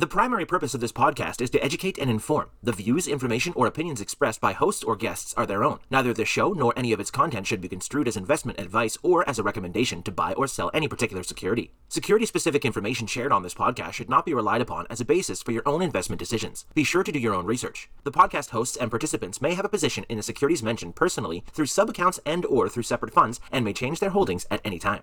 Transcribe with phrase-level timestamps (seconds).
[0.00, 2.48] The primary purpose of this podcast is to educate and inform.
[2.62, 5.80] The views, information, or opinions expressed by hosts or guests are their own.
[5.90, 9.28] Neither the show nor any of its content should be construed as investment advice or
[9.28, 11.74] as a recommendation to buy or sell any particular security.
[11.90, 15.42] Security specific information shared on this podcast should not be relied upon as a basis
[15.42, 16.64] for your own investment decisions.
[16.72, 17.90] Be sure to do your own research.
[18.04, 21.66] The podcast hosts and participants may have a position in the securities mentioned personally through
[21.66, 25.02] sub accounts and or through separate funds and may change their holdings at any time.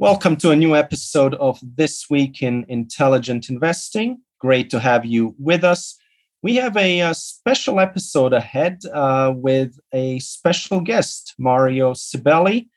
[0.00, 4.22] Welcome to a new episode of This Week in Intelligent Investing.
[4.38, 5.98] Great to have you with us.
[6.42, 12.68] We have a, a special episode ahead uh, with a special guest, Mario Cibelli.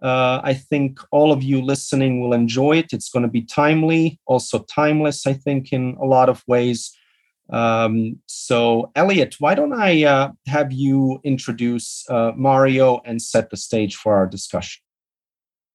[0.00, 2.92] Uh, I think all of you listening will enjoy it.
[2.92, 6.96] It's going to be timely, also timeless, I think, in a lot of ways.
[7.52, 13.56] Um, so, Elliot, why don't I uh, have you introduce uh, Mario and set the
[13.56, 14.80] stage for our discussion?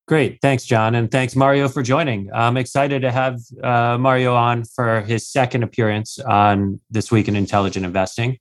[0.07, 0.37] Great.
[0.39, 0.93] Thanks, John.
[0.93, 2.29] And thanks, Mario, for joining.
[2.31, 7.35] I'm excited to have uh, Mario on for his second appearance on This Week in
[7.35, 8.37] Intelligent Investing.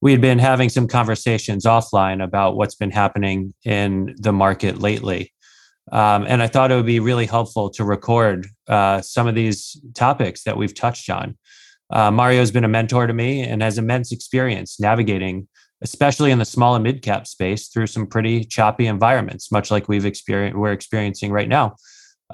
[0.00, 5.32] We had been having some conversations offline about what's been happening in the market lately.
[5.90, 9.80] Um, and I thought it would be really helpful to record uh, some of these
[9.94, 11.36] topics that we've touched on.
[11.90, 15.48] Uh, Mario has been a mentor to me and has immense experience navigating
[15.82, 19.88] especially in the small and mid cap space through some pretty choppy environments, much like
[19.88, 21.76] we've experienced we're experiencing right now.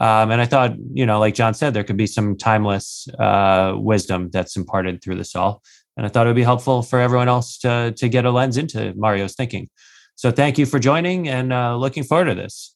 [0.01, 3.75] Um, and I thought, you know, like John said, there could be some timeless uh,
[3.77, 5.63] wisdom that's imparted through this all.
[5.97, 8.57] And I thought it would be helpful for everyone else to to get a lens
[8.57, 9.69] into Mario's thinking.
[10.15, 12.75] So thank you for joining and uh, looking forward to this.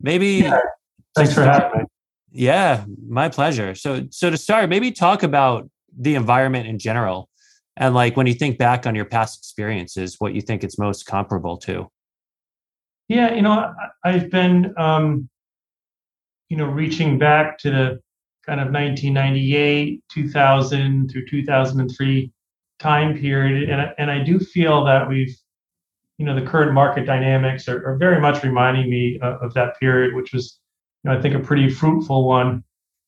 [0.00, 0.58] Maybe yeah.
[1.14, 1.84] thanks for having me.
[2.30, 3.74] Yeah, my pleasure.
[3.74, 7.28] So so to start, maybe talk about the environment in general
[7.76, 11.06] and like when you think back on your past experiences what you think it's most
[11.06, 11.88] comparable to?
[13.08, 13.72] Yeah you know
[14.04, 15.28] i've been um
[16.48, 18.00] you know reaching back to the
[18.46, 22.32] kind of 1998 2000 through 2003
[22.78, 23.68] time period.
[23.70, 25.36] And, and i do feel that we've
[26.18, 29.78] you know the current market dynamics are, are very much reminding me of, of, that
[29.80, 30.60] period which was
[31.02, 32.62] you know i think a pretty fruitful one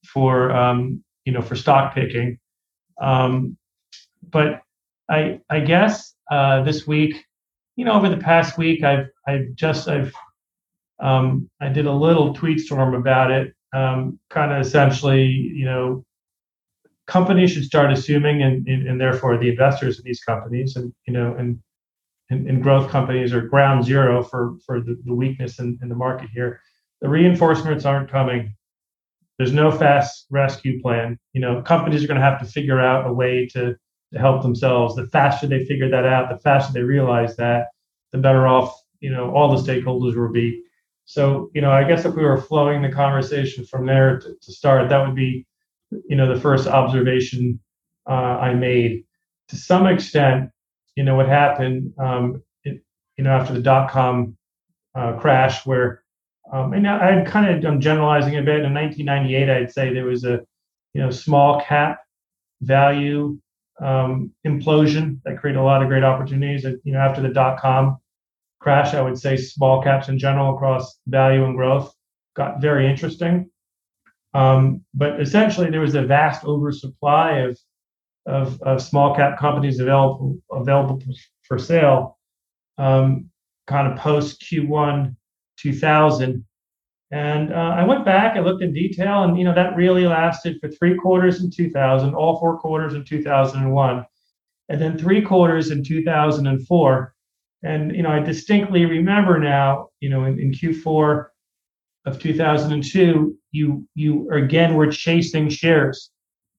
[0.05, 2.39] for um you know for stock picking.
[3.01, 3.59] Um
[4.37, 4.61] but
[5.09, 7.25] I I guess uh, this week,
[7.77, 10.13] you know, over the past week, I've I've just I've
[11.01, 16.05] um, I did a little tweet storm about it, um, kind of essentially, you know,
[17.07, 21.15] companies should start assuming, and, and, and therefore the investors in these companies, and you
[21.15, 21.59] know, and
[22.29, 25.95] and, and growth companies are ground zero for for the, the weakness in, in the
[25.95, 26.61] market here.
[27.01, 28.55] The reinforcements aren't coming.
[29.39, 31.19] There's no fast rescue plan.
[31.33, 33.77] You know, companies are going to have to figure out a way to
[34.13, 34.95] to help themselves.
[34.95, 37.67] The faster they figure that out, the faster they realize that,
[38.13, 40.63] the better off you know all the stakeholders will be.
[41.05, 44.53] So you know, I guess if we were flowing the conversation from there to, to
[44.53, 45.47] start, that would be
[46.09, 47.61] you know the first observation
[48.09, 49.05] uh, I made.
[49.49, 50.51] To some extent,
[50.97, 51.93] you know what happened.
[51.99, 52.83] Um, it,
[53.17, 54.37] you know after the dot com
[54.95, 56.03] uh, crash, where
[56.53, 58.65] um, and I'm kind of I'm generalizing a bit.
[58.65, 60.41] In 1998, I'd say there was a
[60.95, 62.01] you know small cap
[62.63, 63.39] value
[63.81, 66.65] um, implosion that created a lot of great opportunities.
[66.65, 67.99] You know, after the dot com
[68.61, 71.95] crash, I would say small caps in general across value and growth
[72.35, 73.51] got very interesting.
[74.35, 77.59] Um, but essentially, there was a vast oversupply of,
[78.27, 81.03] of, of small cap companies available available
[81.43, 82.19] for sale,
[82.77, 83.31] um,
[83.67, 85.17] kind of post Q1
[85.59, 86.45] 2000.
[87.13, 90.59] And uh, I went back, I looked in detail, and you know that really lasted
[90.61, 94.05] for three quarters in 2000, all four quarters in 2001,
[94.69, 97.15] and then three quarters in 2004.
[97.63, 101.27] And you know, I distinctly remember now, you know, in, in Q4
[102.07, 106.11] of 2002, you you again were chasing shares.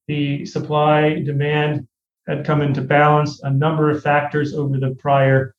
[0.08, 1.88] The supply demand
[2.26, 3.42] had come into balance.
[3.44, 5.54] A number of factors over the prior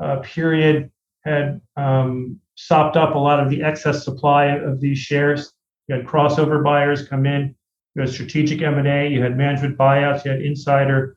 [0.00, 0.90] uh, period
[1.24, 5.52] had um, sopped up a lot of the excess supply of these shares.
[5.88, 7.54] You had crossover buyers come in.
[7.94, 9.08] You had strategic M&A.
[9.08, 10.24] You had management buyouts.
[10.24, 11.16] You had insider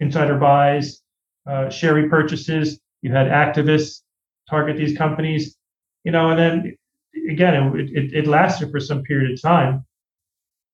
[0.00, 1.02] insider buys,
[1.46, 2.78] uh, share repurchases.
[3.02, 4.02] You had activists
[4.48, 5.56] target these companies.
[6.04, 6.76] You know, and then
[7.28, 9.84] again, it, it, it lasted for some period of time.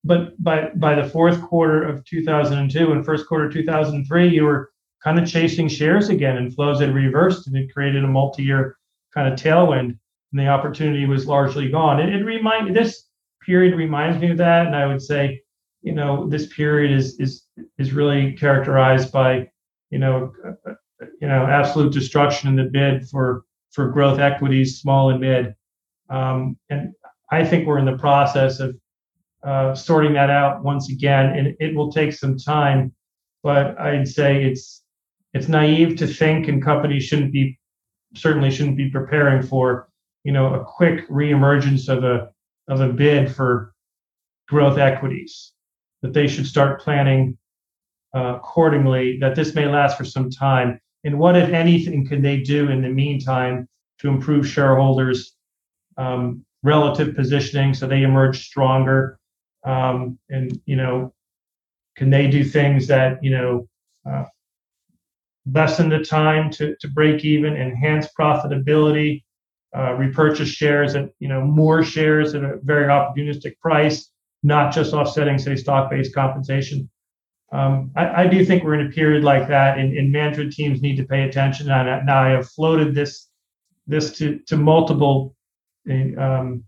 [0.05, 4.71] But by by the fourth quarter of 2002 and first quarter 2003, you were
[5.03, 8.77] kind of chasing shares again, and flows had reversed, and it created a multi-year
[9.15, 9.99] kind of tailwind,
[10.33, 12.01] and the opportunity was largely gone.
[12.01, 13.09] It, it remind this
[13.45, 15.43] period reminds me of that, and I would say,
[15.83, 17.45] you know, this period is is
[17.79, 19.49] is really characterized by,
[19.91, 20.75] you know, uh, uh,
[21.21, 25.55] you know, absolute destruction in the bid for for growth equities, small and mid,
[26.11, 26.93] um, and
[27.31, 28.77] I think we're in the process of
[29.45, 32.93] uh, sorting that out once again, and it will take some time.
[33.43, 34.83] But I'd say it's
[35.35, 37.59] it's naive to think, and companies shouldn't be
[38.15, 39.89] certainly shouldn't be preparing for
[40.25, 42.31] you know a quick reemergence of a
[42.69, 43.75] of a bid for
[44.49, 45.53] growth equities.
[46.03, 47.39] That they should start planning
[48.15, 49.19] uh, accordingly.
[49.19, 50.81] That this may last for some time.
[51.05, 53.69] And what, if anything, can they do in the meantime
[54.01, 55.35] to improve shareholders'
[55.99, 59.19] um, relative positioning so they emerge stronger?
[59.65, 61.15] Um, and you know,
[61.97, 63.69] can they do things that you know
[64.09, 64.25] uh,
[65.51, 69.23] lessen the time to, to break even, enhance profitability,
[69.77, 74.11] uh, repurchase shares at you know more shares at a very opportunistic price,
[74.43, 76.89] not just offsetting say stock-based compensation.
[77.53, 80.81] Um, I, I, do think we're in a period like that, and, and management teams
[80.81, 81.71] need to pay attention.
[81.71, 83.29] And now I have floated this
[83.87, 85.35] this to to multiple
[85.91, 86.65] um,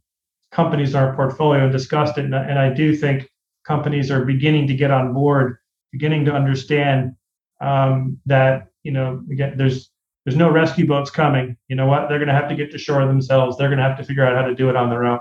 [0.51, 3.29] companies in our portfolio and discussed it, and, and I do think
[3.65, 5.59] companies are beginning to get on board,
[5.93, 7.15] beginning to understand
[7.61, 9.91] um, that you know again there's
[10.25, 11.57] there's no rescue boats coming.
[11.69, 12.09] You know what?
[12.09, 13.57] They're going to have to get to shore themselves.
[13.57, 15.21] They're going to have to figure out how to do it on their own.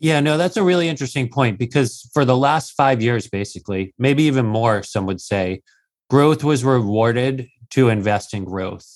[0.00, 4.22] Yeah, no, that's a really interesting point because for the last five years, basically, maybe
[4.24, 5.62] even more, some would say,
[6.08, 8.86] growth was rewarded to invest in growth.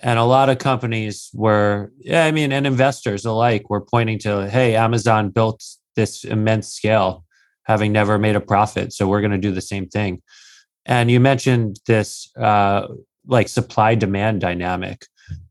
[0.00, 4.50] And a lot of companies were, yeah, I mean, and investors alike were pointing to,
[4.50, 5.62] hey, Amazon built
[5.94, 7.24] this immense scale,
[7.62, 8.92] having never made a profit.
[8.92, 10.20] So we're going to do the same thing.
[10.86, 12.88] And you mentioned this uh,
[13.26, 15.06] like supply demand dynamic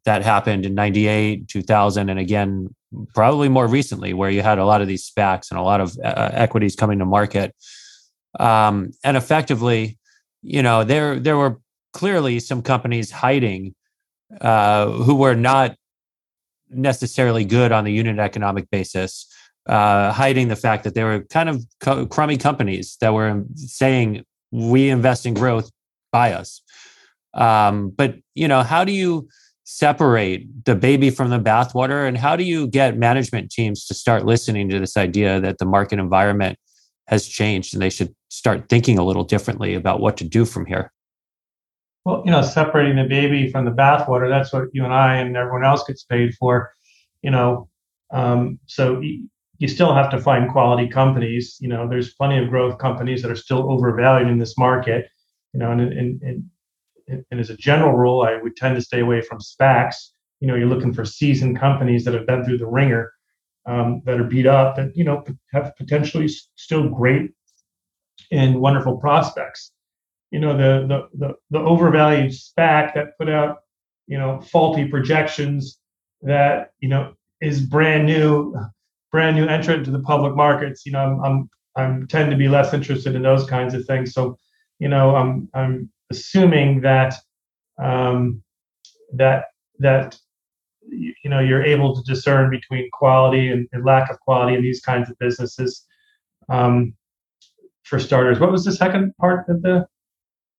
[0.06, 2.74] that happened in 98, 2000, and again,
[3.14, 5.98] probably more recently, where you had a lot of these SPACs and a lot of
[6.04, 7.56] uh, equities coming to market.
[8.40, 9.98] Um, and effectively,
[10.42, 11.60] you know, there, there were
[11.94, 13.76] clearly some companies hiding
[14.40, 15.76] uh, who were not
[16.70, 19.28] necessarily good on the unit economic basis,
[19.68, 24.24] uh, hiding the fact that they were kind of co- crummy companies that were saying
[24.52, 25.70] we invest in growth
[26.12, 26.62] by us.
[27.34, 29.28] Um, but you know how do you
[29.64, 32.08] separate the baby from the bathwater?
[32.08, 35.66] And how do you get management teams to start listening to this idea that the
[35.66, 36.60] market environment
[37.08, 40.66] has changed and they should start thinking a little differently about what to do from
[40.66, 40.92] here?
[42.04, 45.38] Well you know separating the baby from the bathwater that's what you and i and
[45.38, 46.74] everyone else gets paid for
[47.22, 47.70] you know
[48.12, 49.02] um, so
[49.62, 51.58] you still have to find quality companies.
[51.62, 55.08] You know, there's plenty of growth companies that are still overvalued in this market.
[55.54, 59.02] You know, and and, and, and as a general rule, I would tend to stay
[59.02, 60.14] away from SPACs.
[60.40, 63.14] You know, you're looking for seasoned companies that have been through the ringer,
[63.68, 65.24] um, that are beat up, that you know
[65.54, 67.30] have potentially still great
[68.32, 69.74] and wonderful prospects.
[70.32, 73.58] You know, the the the, the overvalued SPAC that put out
[74.08, 75.78] you know faulty projections
[76.24, 78.56] that you know is brand new
[79.12, 82.48] brand new entrant to the public markets, you know, I'm, I'm I'm tend to be
[82.48, 84.14] less interested in those kinds of things.
[84.14, 84.38] So,
[84.80, 87.16] you know, I'm I'm assuming that
[87.82, 88.44] um,
[89.14, 89.46] that
[89.80, 90.18] that
[90.88, 94.82] you know you're able to discern between quality and, and lack of quality in these
[94.82, 95.86] kinds of businesses.
[96.50, 96.94] Um,
[97.84, 99.86] for starters, what was the second part of the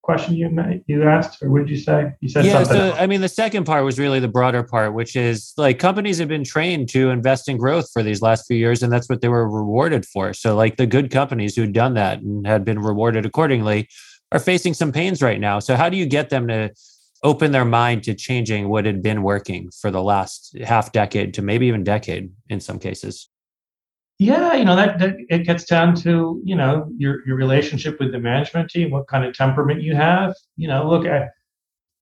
[0.03, 0.51] question you
[0.87, 2.13] you asked, or would you say?
[2.21, 2.77] You said yeah, something.
[2.77, 6.19] So, I mean, the second part was really the broader part, which is like companies
[6.19, 9.21] have been trained to invest in growth for these last few years, and that's what
[9.21, 10.35] they were rewarded for.
[10.35, 13.89] So, like the good companies who'd done that and had been rewarded accordingly
[14.33, 15.61] are facing some pains right now.
[15.61, 16.71] So, how do you get them to
[17.23, 21.43] open their mind to changing what had been working for the last half decade to
[21.43, 23.29] maybe even decade in some cases?
[24.23, 28.13] Yeah, you know that, that it gets down to you know your your relationship with
[28.13, 30.35] the management team, what kind of temperament you have.
[30.57, 31.29] You know, look, I,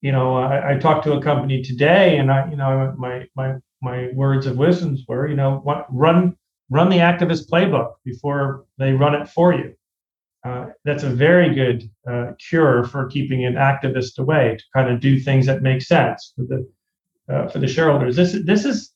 [0.02, 3.54] you know, I, I talked to a company today, and I, you know, my my
[3.80, 6.36] my words of wisdoms were, you know, what run
[6.68, 9.74] run the activist playbook before they run it for you.
[10.44, 15.00] Uh, that's a very good uh, cure for keeping an activist away to kind of
[15.00, 16.70] do things that make sense for the
[17.34, 18.16] uh, for the shareholders.
[18.16, 18.89] This this is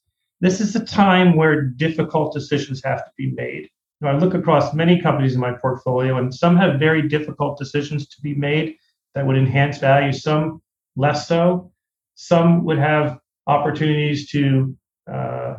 [0.44, 3.68] this is a time where difficult decisions have to be made.
[4.02, 8.20] I look across many companies in my portfolio, and some have very difficult decisions to
[8.20, 8.76] be made
[9.14, 10.60] that would enhance value, some
[10.94, 11.72] less so.
[12.14, 14.76] Some would have opportunities to
[15.10, 15.54] uh,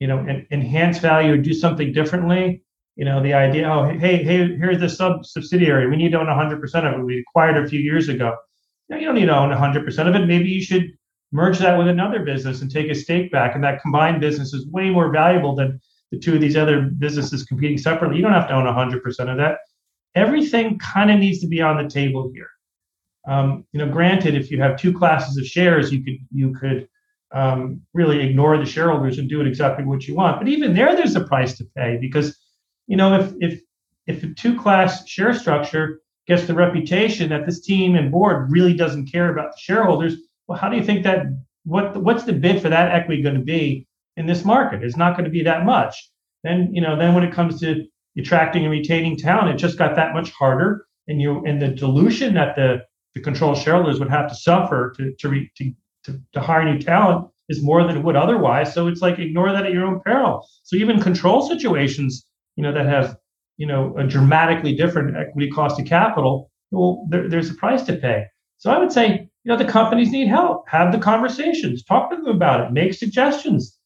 [0.00, 2.62] you know, en- enhance value or do something differently.
[2.96, 5.88] You know, the idea, oh, hey, hey, here's this sub subsidiary.
[5.88, 7.04] We need to own 100% of it.
[7.04, 8.36] We acquired a few years ago.
[8.88, 10.26] Know, you don't need to own 100% of it.
[10.26, 10.92] Maybe you should
[11.32, 13.54] merge that with another business and take a stake back.
[13.54, 15.80] And that combined business is way more valuable than
[16.10, 18.16] the two of these other businesses competing separately.
[18.16, 18.96] You don't have to own 100%
[19.30, 19.58] of that.
[20.14, 22.48] Everything kind of needs to be on the table here.
[23.26, 26.88] Um, you know, granted, if you have two classes of shares, you could you could
[27.32, 30.38] um, really ignore the shareholders and do it exactly what you want.
[30.38, 32.38] But even there, there's a price to pay because
[32.86, 33.60] you know if if
[34.06, 38.74] if a two class share structure gets the reputation that this team and board really
[38.74, 40.16] doesn't care about the shareholders,
[40.48, 41.26] well, how do you think that
[41.64, 43.86] what what's the bid for that equity going to be
[44.16, 44.82] in this market?
[44.82, 45.94] It's not going to be that much.
[46.42, 47.84] Then you know then when it comes to
[48.18, 50.86] attracting and retaining talent, it just got that much harder.
[51.06, 52.80] And you and the dilution that the
[53.14, 55.72] the control shareholders would have to suffer to to, re, to
[56.04, 58.72] to, to hire new talent is more than it would otherwise.
[58.72, 60.46] So it's like ignore that at your own peril.
[60.64, 62.26] So even control situations,
[62.56, 63.16] you know, that have
[63.58, 67.96] you know a dramatically different equity cost of capital, well, there, there's a price to
[67.96, 68.26] pay.
[68.58, 70.68] So I would say, you know, the companies need help.
[70.68, 73.78] Have the conversations, talk to them about it, make suggestions,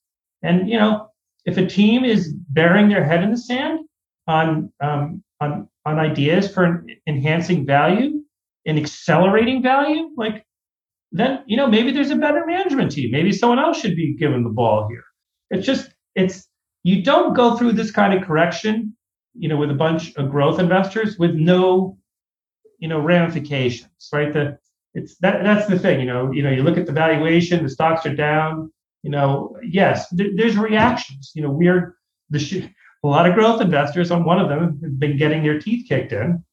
[0.42, 1.06] and you know,
[1.44, 3.78] if a team is burying their head in the sand
[4.26, 8.24] on um, on on ideas for enhancing value
[8.66, 10.44] and accelerating value, like
[11.12, 13.12] then you know maybe there's a better management team.
[13.12, 15.04] Maybe someone else should be given the ball here.
[15.50, 16.48] It's just it's
[16.82, 18.96] you don't go through this kind of correction,
[19.34, 21.98] you know, with a bunch of growth investors with no,
[22.80, 24.32] you know, ramifications, right?
[24.32, 24.58] The
[24.94, 27.70] it's that that's the thing, you know, you know, you look at the valuation, the
[27.70, 28.72] stocks are down,
[29.02, 31.94] you know, yes, th- there's reactions, you know, weird
[32.30, 32.68] the sh-
[33.04, 36.12] a lot of growth investors on one of them have been getting their teeth kicked
[36.12, 36.44] in.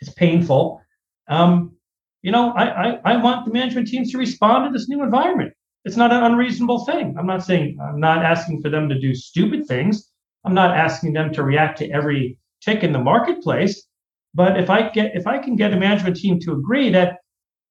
[0.00, 0.80] It's painful.
[1.28, 1.76] Um,
[2.22, 5.52] you know, I, I, I want the management teams to respond to this new environment.
[5.84, 7.16] It's not an unreasonable thing.
[7.18, 10.10] I'm not saying I'm not asking for them to do stupid things.
[10.44, 13.86] I'm not asking them to react to every tick in the marketplace.
[14.34, 17.18] But if I get if I can get a management team to agree that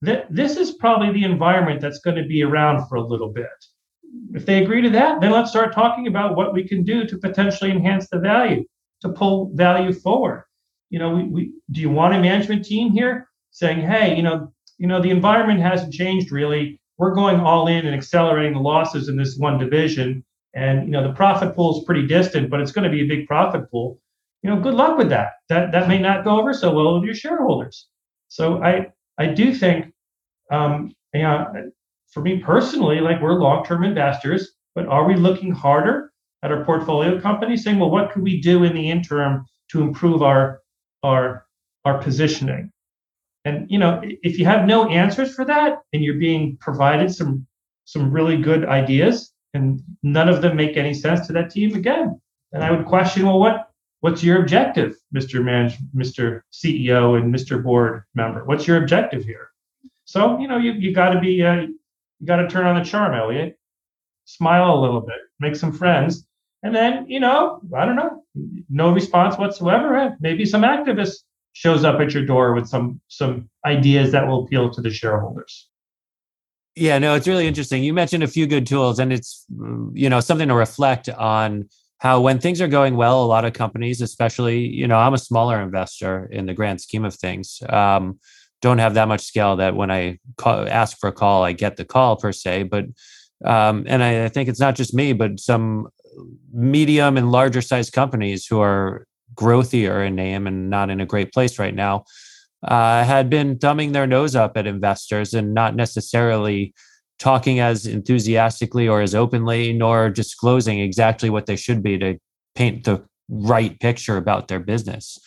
[0.02, 3.48] that this is probably the environment that's going to be around for a little bit.
[4.34, 7.18] If they agree to that, then let's start talking about what we can do to
[7.18, 8.64] potentially enhance the value,
[9.02, 10.46] to pull value forward.
[10.90, 13.28] You know, we, we do you want a management team here?
[13.58, 16.80] saying, hey, you know, you know, the environment hasn't changed really.
[16.98, 20.24] We're going all in and accelerating the losses in this one division.
[20.54, 23.08] And you know, the profit pool is pretty distant, but it's going to be a
[23.08, 24.00] big profit pool.
[24.44, 25.34] You know, good luck with that.
[25.50, 27.88] That that may not go over so well with your shareholders.
[28.28, 29.94] So I I do think,
[30.52, 31.72] um, you know,
[32.10, 36.12] for me personally, like we're long-term investors, but are we looking harder
[36.44, 40.22] at our portfolio companies, saying, well, what could we do in the interim to improve
[40.22, 40.62] our
[41.04, 41.46] our
[41.86, 42.72] our positioning?
[43.46, 47.48] And you know, if you have no answers for that, and you're being provided some
[47.86, 52.20] some really good ideas, and none of them make any sense to that team, again,
[52.52, 53.67] then I would question, well, what
[54.02, 55.44] what's your objective, Mr.
[55.44, 56.42] Manage, Mr.
[56.52, 57.62] CEO, and Mr.
[57.62, 58.44] Board member?
[58.46, 59.50] What's your objective here?
[60.06, 61.68] So you know, you you got to be uh,
[62.20, 63.58] you got to turn on the charm, Elliot.
[64.26, 66.26] Smile a little bit, make some friends,
[66.64, 68.24] and then you know, I don't know,
[68.70, 70.16] no response whatsoever.
[70.20, 71.18] Maybe some activist
[71.54, 75.68] shows up at your door with some some ideas that will appeal to the shareholders.
[76.76, 77.84] Yeah, no, it's really interesting.
[77.84, 79.46] You mentioned a few good tools, and it's
[79.94, 83.54] you know something to reflect on how when things are going well, a lot of
[83.54, 87.62] companies, especially you know, I'm a smaller investor in the grand scheme of things.
[87.68, 88.20] Um,
[88.62, 91.78] don't have that much scale that when I call, ask for a call, I get
[91.78, 92.64] the call per se.
[92.64, 92.86] But
[93.46, 95.90] um, and I, I think it's not just me, but some
[96.52, 101.32] medium and larger size companies who are growthier in name and not in a great
[101.32, 102.06] place right now,
[102.64, 106.74] uh, had been thumbing their nose up at investors and not necessarily
[107.20, 112.18] talking as enthusiastically or as openly, nor disclosing exactly what they should be to
[112.56, 115.20] paint the right picture about their business.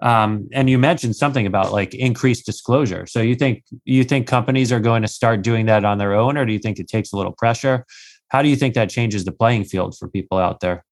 [0.00, 3.06] Um, and you mentioned something about like increased disclosure.
[3.06, 6.36] So you think you think companies are going to start doing that on their own,
[6.36, 7.86] or do you think it takes a little pressure?
[8.28, 10.84] How do you think that changes the playing field for people out there?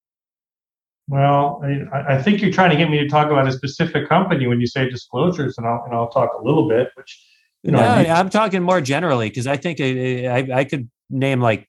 [1.08, 1.60] Well,
[1.92, 4.60] I, I, think you're trying to get me to talk about a specific company when
[4.60, 6.90] you say disclosures, and I'll and I'll talk a little bit.
[6.94, 7.20] Which,
[7.62, 11.40] you know, yeah, I'm talking more generally because I think I, I, I could name
[11.40, 11.68] like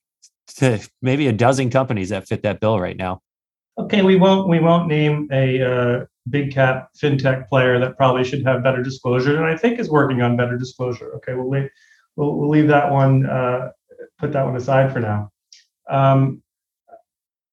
[1.02, 3.22] maybe a dozen companies that fit that bill right now.
[3.78, 8.44] Okay, we won't we won't name a uh, big cap fintech player that probably should
[8.46, 11.14] have better disclosure, and I think is working on better disclosure.
[11.16, 11.70] Okay, we'll leave
[12.16, 13.70] we'll, we'll leave that one uh,
[14.20, 15.32] put that one aside for now.
[15.90, 16.42] Um,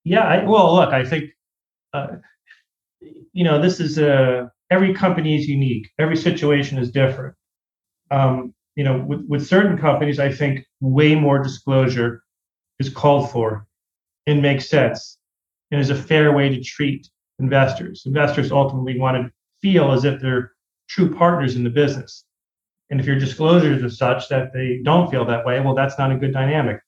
[0.05, 1.31] yeah, I, well, look, I think
[1.93, 2.09] uh,
[3.33, 5.89] you know, this is a uh, every company is unique.
[5.99, 7.35] Every situation is different.
[8.11, 12.23] Um, you know, with, with certain companies, I think way more disclosure
[12.79, 13.67] is called for
[14.27, 15.19] and makes sense
[15.71, 18.05] and is a fair way to treat investors.
[18.07, 20.53] Investors ultimately want to feel as if they're
[20.89, 22.25] true partners in the business.
[22.91, 26.13] And if your disclosures are such that they don't feel that way, well, that's not
[26.13, 26.81] a good dynamic.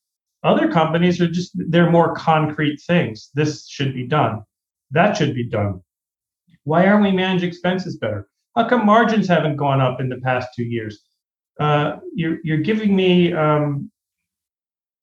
[0.42, 3.30] Other companies are just, they're more concrete things.
[3.34, 4.42] This should be done.
[4.90, 5.82] That should be done.
[6.64, 8.28] Why aren't we managing expenses better?
[8.56, 11.02] How come margins haven't gone up in the past two years?
[11.60, 13.90] Uh, you're, you're giving me, um,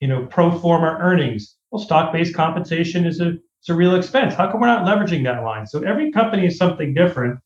[0.02, 1.56] you know, pro forma earnings.
[1.72, 4.34] Well, stock-based compensation is a, it's a real expense.
[4.34, 5.66] How come we're not leveraging that line?
[5.66, 7.40] So every company is something different.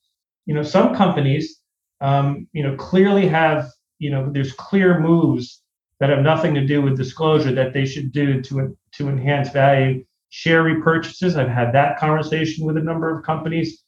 [0.45, 1.61] You know, some companies
[2.01, 5.61] um, you know, clearly have, you know, there's clear moves
[5.99, 10.03] that have nothing to do with disclosure that they should do to to enhance value.
[10.29, 11.37] Share repurchases.
[11.37, 13.83] I've had that conversation with a number of companies.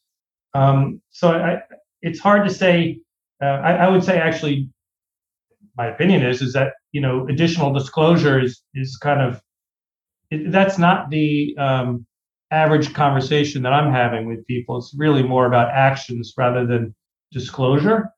[0.54, 1.62] Um, so I,
[2.02, 3.00] it's hard to say.
[3.42, 4.70] Uh, I, I, would say actually,
[5.76, 9.40] my opinion is is that you know additional disclosure is is kind of
[10.30, 12.06] it, that's not the um,
[12.50, 14.78] average conversation that I'm having with people.
[14.78, 16.94] It's really more about actions rather than
[17.32, 18.10] disclosure.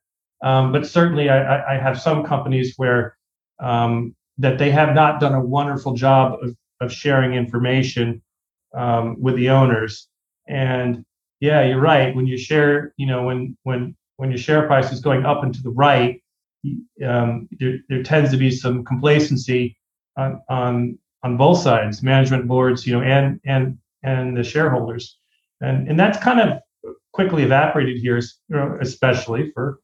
[0.44, 3.16] Um, but certainly, I, I, have some companies where
[3.58, 8.22] um, that they have not done a wonderful job of, of sharing information
[8.76, 10.08] um, with the owners.
[10.46, 11.04] And
[11.40, 12.14] yeah, you're right.
[12.14, 15.54] When you share, you know, when when when your share price is going up and
[15.54, 16.22] to the right,
[17.04, 19.76] um, there, there tends to be some complacency
[20.16, 25.18] on on on both sides, management boards, you know, and and and the shareholders,
[25.60, 26.58] and and that's kind of
[27.12, 28.20] quickly evaporated here,
[28.80, 29.80] especially for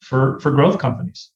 [0.00, 1.30] for for growth companies.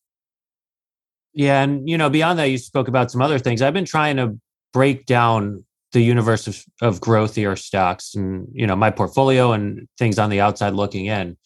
[1.33, 3.63] Yeah, and you know, beyond that, you spoke about some other things.
[3.63, 4.39] I've been trying to
[4.73, 10.19] break down the universe of, of growthier stocks and you know my portfolio and things
[10.19, 11.37] on the outside looking in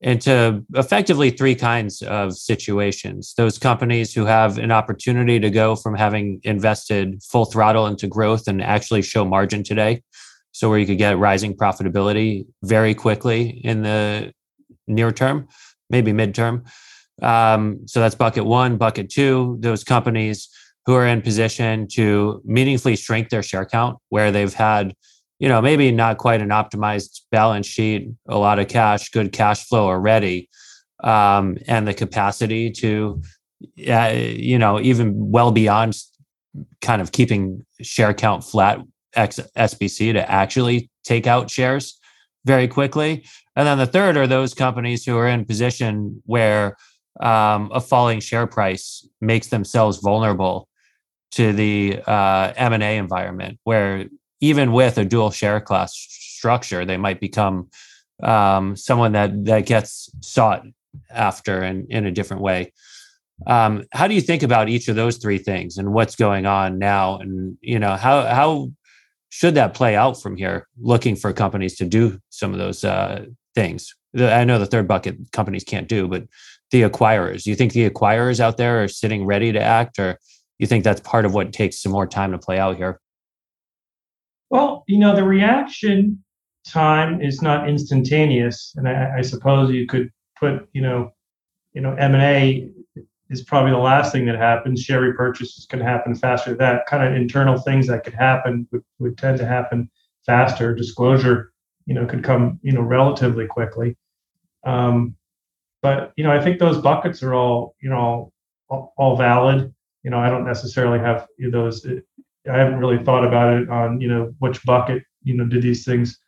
[0.00, 5.94] into effectively three kinds of situations those companies who have an opportunity to go from
[5.96, 10.00] having invested full throttle into growth and actually show margin today
[10.52, 14.32] so where you could get rising profitability very quickly in the
[14.88, 15.46] near term,
[15.88, 16.66] maybe midterm.
[17.22, 18.76] Um, so that's bucket one.
[18.76, 20.48] Bucket two, those companies
[20.86, 24.94] who are in position to meaningfully shrink their share count, where they've had,
[25.38, 29.66] you know, maybe not quite an optimized balance sheet, a lot of cash, good cash
[29.66, 30.48] flow already,
[31.04, 33.22] um, and the capacity to,
[33.88, 35.96] uh, you know, even well beyond
[36.80, 38.80] kind of keeping share count flat
[39.14, 41.98] X SBC to actually take out shares
[42.44, 43.24] very quickly.
[43.56, 46.76] And then the third are those companies who are in position where
[47.20, 50.68] um, a falling share price makes themselves vulnerable
[51.32, 54.06] to the uh, M&A environment, where
[54.40, 57.68] even with a dual share class structure, they might become
[58.22, 60.64] um, someone that that gets sought
[61.10, 62.72] after in, in a different way.
[63.46, 66.78] Um, how do you think about each of those three things and what's going on
[66.78, 67.18] now?
[67.18, 68.70] And you know how how
[69.30, 73.26] should that play out from here, looking for companies to do some of those uh,
[73.54, 73.94] things?
[74.18, 76.24] I know the third bucket companies can't do, but
[76.70, 77.44] the acquirers.
[77.44, 80.18] Do you think the acquirers out there are sitting ready to act, or
[80.58, 83.00] you think that's part of what takes some more time to play out here?
[84.50, 86.22] Well, you know, the reaction
[86.66, 91.12] time is not instantaneous, and I, I suppose you could put, you know,
[91.74, 92.70] you know, M and A
[93.30, 94.82] is probably the last thing that happens.
[94.82, 96.54] Share repurchases can happen faster.
[96.54, 99.90] That kind of internal things that could happen would, would tend to happen
[100.24, 100.74] faster.
[100.74, 101.52] Disclosure,
[101.86, 103.96] you know, could come, you know, relatively quickly.
[104.64, 105.14] Um,
[105.82, 108.32] but you know, I think those buckets are all, you know,
[108.68, 109.72] all, all valid.
[110.02, 111.86] You know, I don't necessarily have those.
[112.48, 115.84] I haven't really thought about it on, you know, which bucket, you know, do these
[115.84, 116.18] things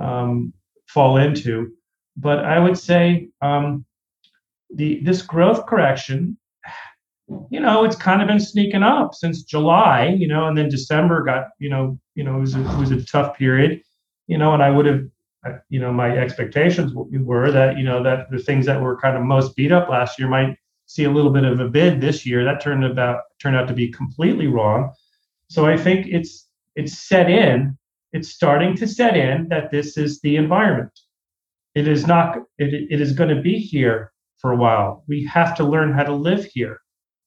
[0.00, 0.52] um,
[0.88, 1.72] fall into.
[2.16, 3.84] But I would say, um,
[4.74, 6.36] the this growth correction,
[7.50, 11.22] you know, it's kind of been sneaking up since July, you know, and then December
[11.22, 13.82] got, you know, you know, it was a, it was a tough period,
[14.26, 15.04] you know, and I would have,
[15.68, 19.22] you know, my expectations were that, you know, that the things that were kind of
[19.22, 22.44] most beat up last year might see a little bit of a bid this year.
[22.44, 24.92] That turned about turned out to be completely wrong.
[25.48, 27.78] So I think it's it's set in.
[28.12, 30.92] It's starting to set in that this is the environment.
[31.74, 32.38] It is not.
[32.58, 35.04] It, it is going to be here for a while.
[35.08, 36.80] We have to learn how to live here.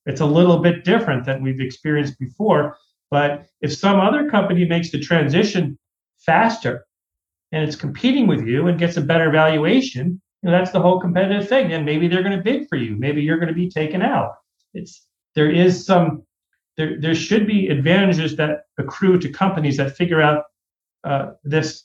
[0.06, 2.76] It's a little bit different than we've experienced before.
[3.10, 5.78] But if some other company makes the transition
[6.18, 6.86] faster
[7.52, 11.00] and it's competing with you and gets a better valuation, you know, that's the whole
[11.00, 11.72] competitive thing.
[11.72, 12.96] And maybe they're going to bid for you.
[12.96, 14.32] Maybe you're going to be taken out.
[14.74, 16.22] It's there is some
[16.78, 20.44] there there should be advantages that accrue to companies that figure out
[21.04, 21.84] uh, this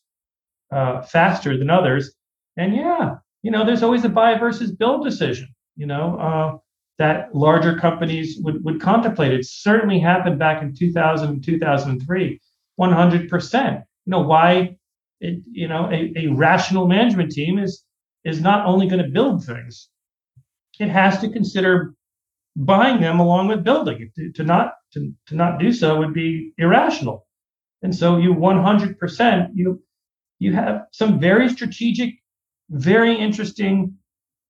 [0.71, 2.13] uh, faster than others.
[2.56, 6.58] And yeah, you know, there's always a buy versus build decision, you know, uh,
[6.99, 9.34] that larger companies would, would contemplate.
[9.34, 12.39] It certainly happened back in 2000 and 2003.
[12.79, 13.84] 100%.
[14.06, 14.77] You know, why,
[15.19, 17.84] it, you know, a, a rational management team is,
[18.23, 19.89] is not only going to build things,
[20.79, 21.93] it has to consider
[22.56, 24.12] buying them along with building.
[24.16, 27.28] To, to not to, to not do so would be irrational.
[27.82, 29.82] And so you 100% you
[30.39, 32.16] you have some very strategic,
[32.70, 33.96] very interesting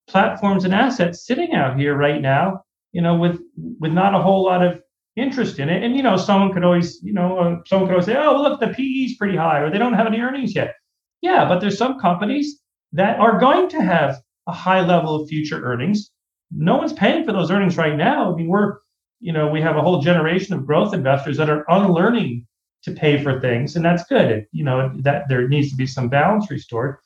[0.08, 2.64] platforms and assets sitting out here right now.
[2.92, 4.82] You know, with with not a whole lot of
[5.16, 5.84] interest in it.
[5.84, 8.44] And you know, someone could always, you know, uh, someone could always say, "Oh, well,
[8.44, 10.76] look, the PE is pretty high, or they don't have any earnings yet."
[11.22, 12.60] Yeah, but there's some companies
[12.94, 16.12] that are going to have a high level of future earnings.
[16.56, 18.32] No one's paying for those earnings right now.
[18.32, 18.78] I mean, we're,
[19.20, 22.46] you know, we have a whole generation of growth investors that are unlearning
[22.84, 24.46] to pay for things, and that's good.
[24.52, 26.98] You know, that there needs to be some balance restored.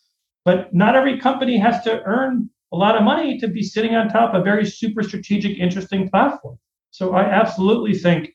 [0.43, 4.09] But not every company has to earn a lot of money to be sitting on
[4.09, 6.57] top of a very super strategic, interesting platform.
[6.91, 8.29] So I absolutely think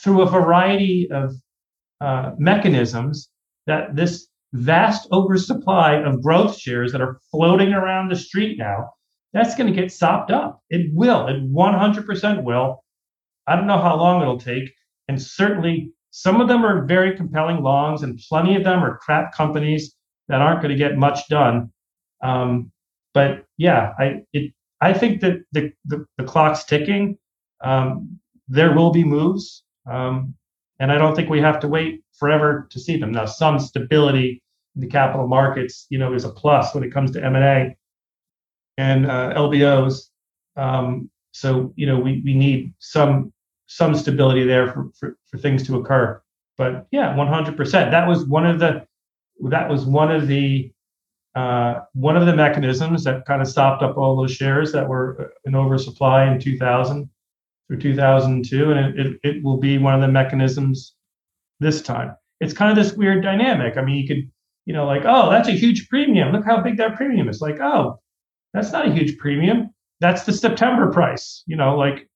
[0.00, 1.34] through a variety of
[2.00, 3.30] uh, mechanisms
[3.66, 8.90] that this vast oversupply of growth shares that are floating around the street now,
[9.34, 10.62] that's going to get sopped up.
[10.70, 11.26] It will.
[11.26, 12.84] It 100% will.
[13.46, 14.72] I don't know how long it'll take.
[15.08, 19.34] And certainly some of them are very compelling longs, and plenty of them are crap
[19.34, 19.96] companies
[20.28, 21.72] that aren't going to get much done.
[22.22, 22.70] Um,
[23.12, 27.18] but yeah, I it I think that the, the, the clock's ticking.
[27.62, 30.34] Um, there will be moves, um,
[30.78, 33.10] and I don't think we have to wait forever to see them.
[33.10, 34.42] Now, some stability
[34.74, 37.44] in the capital markets, you know, is a plus when it comes to M and
[37.44, 37.76] A
[38.78, 40.08] and uh, LBOs.
[40.56, 43.32] Um, so you know, we we need some
[43.66, 46.20] some stability there for, for, for things to occur.
[46.56, 47.56] But yeah, 100%.
[47.90, 48.86] That was one of the
[49.48, 50.70] that was one of the
[51.34, 55.32] uh, one of the mechanisms that kind of stopped up all those shares that were
[55.44, 57.10] in oversupply in 2000
[57.66, 60.94] through 2002, and it, it, it will be one of the mechanisms
[61.58, 62.14] this time.
[62.40, 63.76] It's kind of this weird dynamic.
[63.76, 64.30] I mean, you could,
[64.66, 66.30] you know, like, oh, that's a huge premium.
[66.30, 67.40] Look how big that premium is.
[67.40, 67.98] Like, oh,
[68.54, 69.68] that's not a huge premium.
[70.00, 71.42] That's the September price.
[71.46, 72.08] You know, like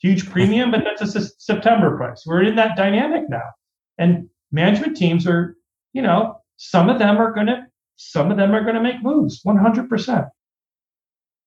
[0.00, 2.24] huge premium, but that's a September price.
[2.26, 3.48] We're in that dynamic now,
[3.96, 5.56] and management teams are,
[5.94, 7.64] you know, some of them are going to
[7.96, 10.28] some of them are going to make moves 100%.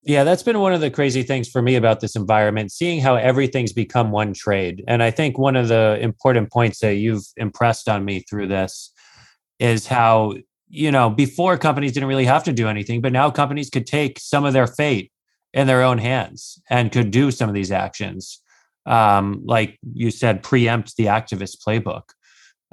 [0.04, 3.16] Yeah, that's been one of the crazy things for me about this environment, seeing how
[3.16, 4.84] everything's become one trade.
[4.88, 8.94] And I think one of the important points that you've impressed on me through this
[9.60, 10.36] is how,
[10.70, 14.20] you know, before companies didn't really have to do anything, but now companies could take
[14.20, 15.12] some of their fate
[15.54, 18.42] in their own hands and could do some of these actions.
[18.86, 22.04] Um, like you said, preempt the activist playbook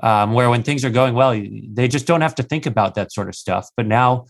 [0.02, 1.40] um, where when things are going well,
[1.72, 3.68] they just don't have to think about that sort of stuff.
[3.76, 4.26] But now,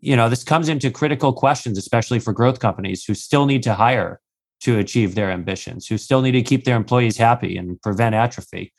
[0.00, 3.74] you know, this comes into critical questions, especially for growth companies who still need to
[3.74, 4.20] hire
[4.60, 8.72] to achieve their ambitions, who still need to keep their employees happy and prevent atrophy.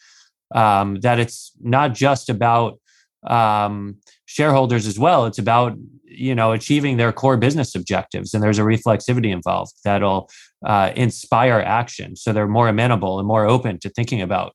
[0.54, 2.80] Um, that it's not just about
[3.24, 8.60] um, shareholders as well; it's about you know achieving their core business objectives, and there's
[8.60, 10.30] a reflexivity involved that'll
[10.66, 14.54] uh, inspire action, so they're more amenable and more open to thinking about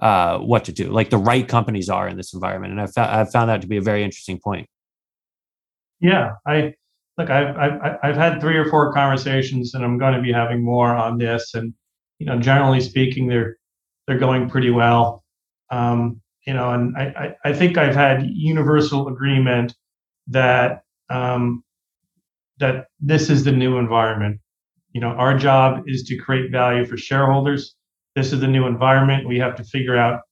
[0.00, 2.72] uh, what to do, like the right companies are in this environment.
[2.72, 4.68] And I've, fa- I've found that to be a very interesting point.
[6.00, 6.74] Yeah, I
[7.16, 7.30] look.
[7.30, 10.94] I've, I've I've had three or four conversations, and I'm going to be having more
[10.94, 11.54] on this.
[11.54, 11.74] And
[12.20, 13.58] you know, generally speaking, they're
[14.06, 15.24] they're going pretty well.
[15.70, 17.04] Um, you know, and I,
[17.44, 19.74] I, I think I've had universal agreement
[20.28, 21.62] that um,
[22.58, 24.40] that this is the new environment.
[24.92, 27.76] You know, our job is to create value for shareholders
[28.18, 29.28] this is the new environment.
[29.28, 30.22] We have to figure out,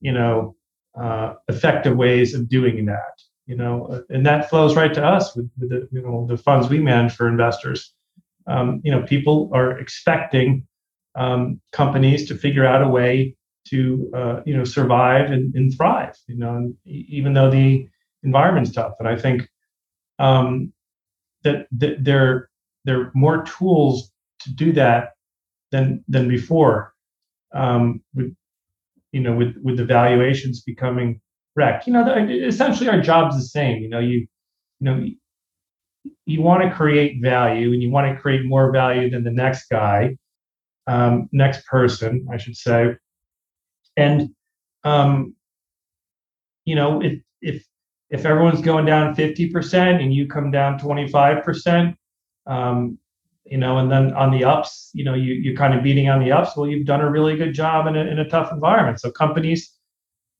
[0.00, 0.56] you know,
[1.00, 3.14] uh, effective ways of doing that.
[3.46, 6.68] You know, and that flows right to us with, with the you know the funds
[6.68, 7.94] we manage for investors.
[8.48, 10.66] Um, you know, people are expecting
[11.14, 13.35] um, companies to figure out a way
[13.70, 16.14] to uh, you know survive and, and, thrive.
[16.28, 17.88] You know, even though the
[18.22, 19.48] environment's tough, and I think
[20.18, 20.72] um,
[21.42, 22.50] that, that there
[22.84, 25.10] there are more tools to do that
[25.72, 26.94] than than before
[27.54, 28.34] um, with
[29.12, 31.20] you know with with the valuations becoming
[31.54, 31.86] wrecked.
[31.86, 33.82] You know, the, essentially our job's the same.
[33.82, 34.26] You know, you
[34.80, 35.06] you know
[36.26, 39.68] you want to create value and you want to create more value than the next
[39.68, 40.16] guy,
[40.86, 42.96] um, next person, I should say.
[43.96, 44.30] And
[44.84, 45.34] um,
[46.64, 47.64] you know, if if
[48.10, 51.96] if everyone's going down 50% and you come down 25%,
[52.46, 52.98] um,
[53.44, 56.20] you know, and then on the ups, you know, you, you're kind of beating on
[56.20, 56.56] the ups.
[56.56, 59.00] Well, you've done a really good job in a, in a tough environment.
[59.00, 59.72] So companies,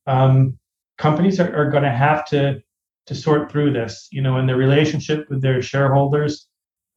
[0.05, 0.57] um,
[0.97, 2.61] companies are, are going to have to
[3.07, 6.47] to sort through this, you know, and their relationship with their shareholders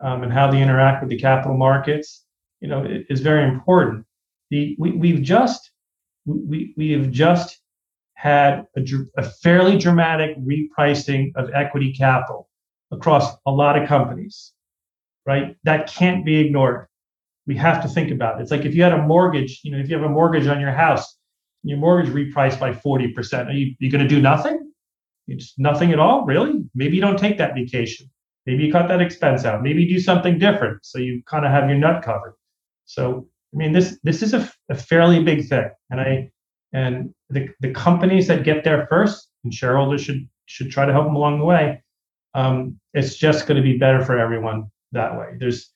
[0.00, 2.24] um, and how they interact with the capital markets,
[2.60, 4.04] you know, is very important.
[4.50, 5.70] The we, we've just
[6.26, 7.60] we we have just
[8.14, 8.84] had a,
[9.16, 12.48] a fairly dramatic repricing of equity capital
[12.90, 14.52] across a lot of companies,
[15.24, 15.56] right?
[15.64, 16.86] That can't be ignored.
[17.46, 18.42] We have to think about it.
[18.42, 20.60] It's like if you had a mortgage, you know, if you have a mortgage on
[20.60, 21.16] your house,
[21.62, 24.70] your mortgage repriced by 40%, are you, you going to do nothing?
[25.26, 26.64] It's nothing at all, really?
[26.74, 28.10] Maybe you don't take that vacation.
[28.44, 29.62] Maybe you cut that expense out.
[29.62, 32.34] Maybe you do something different so you kind of have your nut covered.
[32.84, 36.30] So, I mean, this this is a, a fairly big thing, and I
[36.72, 41.06] and the, the companies that get there first, and shareholders should should try to help
[41.06, 41.82] them along the way.
[42.34, 45.34] Um, it's just going to be better for everyone that way.
[45.38, 45.72] There's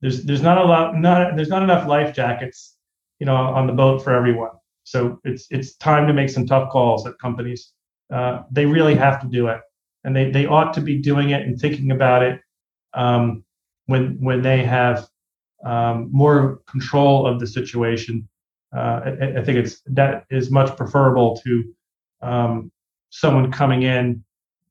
[0.00, 2.76] there's there's not a lot not there's not enough life jackets,
[3.18, 4.52] you know, on the boat for everyone.
[4.84, 7.72] So it's it's time to make some tough calls at companies.
[8.12, 9.60] Uh, they really have to do it,
[10.04, 12.40] and they they ought to be doing it and thinking about it
[12.94, 13.44] um,
[13.86, 15.06] when when they have
[15.64, 18.28] um, more control of the situation
[18.74, 21.74] uh, I, I, think it's that is much preferable to
[22.22, 22.70] um,
[23.10, 24.24] someone coming in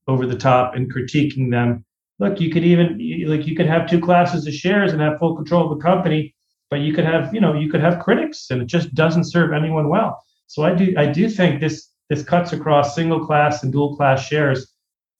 [0.07, 1.83] over the top and critiquing them.
[2.17, 2.97] Look, you could even
[3.27, 6.33] like you could have two classes of shares and have full control of the company,
[6.69, 9.51] but you could have you know you could have critics, and it just doesn't serve
[9.51, 10.23] anyone well.
[10.47, 14.25] So I do I do think this this cuts across single class and dual class
[14.25, 14.73] shares.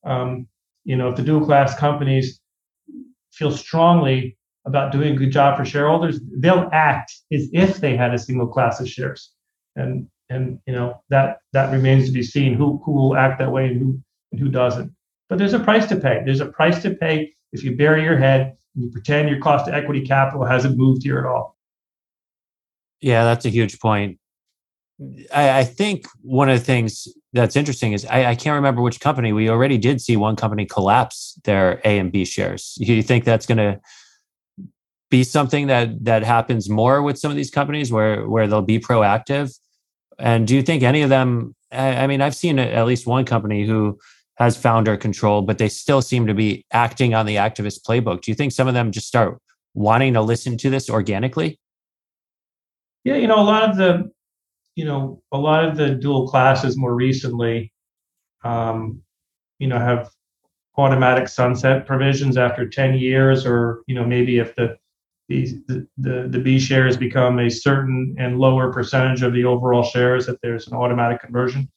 [0.04, 0.46] Um,
[0.84, 2.40] you know, if the dual class companies
[3.30, 8.14] feel strongly about doing a good job for shareholders, they'll act as if they had
[8.14, 9.32] a single class of shares.
[9.76, 13.52] And and you know that that remains to be seen who who will act that
[13.52, 14.00] way and who
[14.32, 14.92] and who doesn't.
[15.28, 16.22] But there's a price to pay.
[16.24, 19.68] There's a price to pay if you bury your head and you pretend your cost
[19.68, 21.56] of equity capital hasn't moved here at all.
[23.00, 24.18] Yeah, that's a huge point.
[25.32, 29.00] I, I think one of the things that's interesting is I, I, can't remember which
[29.00, 32.74] company we already did see one company collapse their A and B shares.
[32.78, 33.80] You think that's going to
[35.10, 38.78] be something that that happens more with some of these companies where where they'll be
[38.78, 39.56] proactive?
[40.18, 43.64] And do you think any of them i mean i've seen at least one company
[43.64, 43.98] who
[44.36, 48.22] has founder control but they still seem to be acting on the activist playbook.
[48.22, 49.38] Do you think some of them just start
[49.74, 51.60] wanting to listen to this organically?
[53.04, 54.10] Yeah you know a lot of the
[54.76, 57.72] you know a lot of the dual classes more recently
[58.44, 59.02] um
[59.58, 60.10] you know have
[60.78, 64.76] automatic sunset provisions after 10 years or you know maybe if the
[65.30, 70.28] the, the, the B shares become a certain and lower percentage of the overall shares
[70.28, 71.68] if there's an automatic conversion.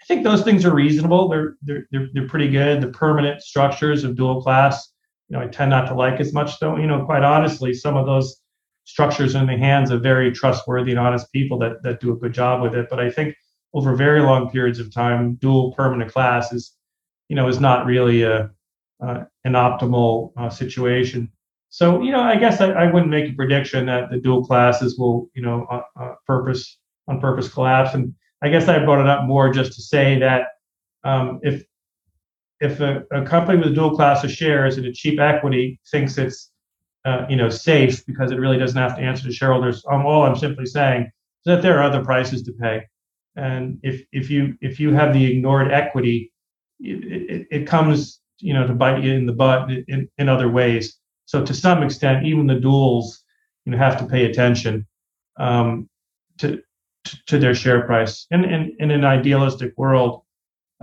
[0.00, 1.28] I think those things are reasonable.
[1.28, 2.80] They're, they're, they're, they're pretty good.
[2.80, 4.92] The permanent structures of dual class,
[5.28, 7.96] you know, I tend not to like as much though, you know, quite honestly, some
[7.96, 8.40] of those
[8.84, 12.32] structures in the hands of very trustworthy and honest people that, that do a good
[12.32, 12.88] job with it.
[12.90, 13.36] But I think
[13.74, 16.74] over very long periods of time, dual permanent class is,
[17.28, 18.50] you know, is not really a,
[19.02, 21.30] uh, an optimal uh, situation.
[21.72, 24.98] So, you know, I guess I, I, wouldn't make a prediction that the dual classes
[24.98, 26.76] will, you know, uh, uh, purpose
[27.08, 27.94] on purpose collapse.
[27.94, 30.48] And I guess I brought it up more just to say that
[31.02, 31.64] um, if
[32.60, 36.18] if a, a, company with a dual class of shares and a cheap equity thinks
[36.18, 36.50] it's
[37.06, 40.24] uh, you know safe because it really doesn't have to answer to shareholders, um, all
[40.24, 41.10] I'm simply saying is
[41.46, 42.82] that there are other prices to pay.
[43.34, 46.32] And if if you if you have the ignored equity,
[46.80, 50.50] it, it, it comes you know to bite you in the butt in, in other
[50.50, 50.98] ways.
[51.32, 53.20] So to some extent, even the duals,
[53.64, 54.86] you know, have to pay attention
[55.38, 55.88] um,
[56.36, 56.62] to,
[57.26, 58.26] to, their share price.
[58.30, 60.24] And in, in an idealistic world,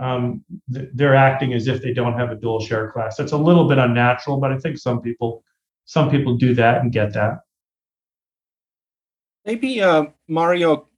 [0.00, 3.16] um, they're acting as if they don't have a dual share class.
[3.16, 5.44] That's a little bit unnatural, but I think some people
[5.84, 7.42] some people do that and get that.
[9.44, 10.88] Maybe uh, Mario,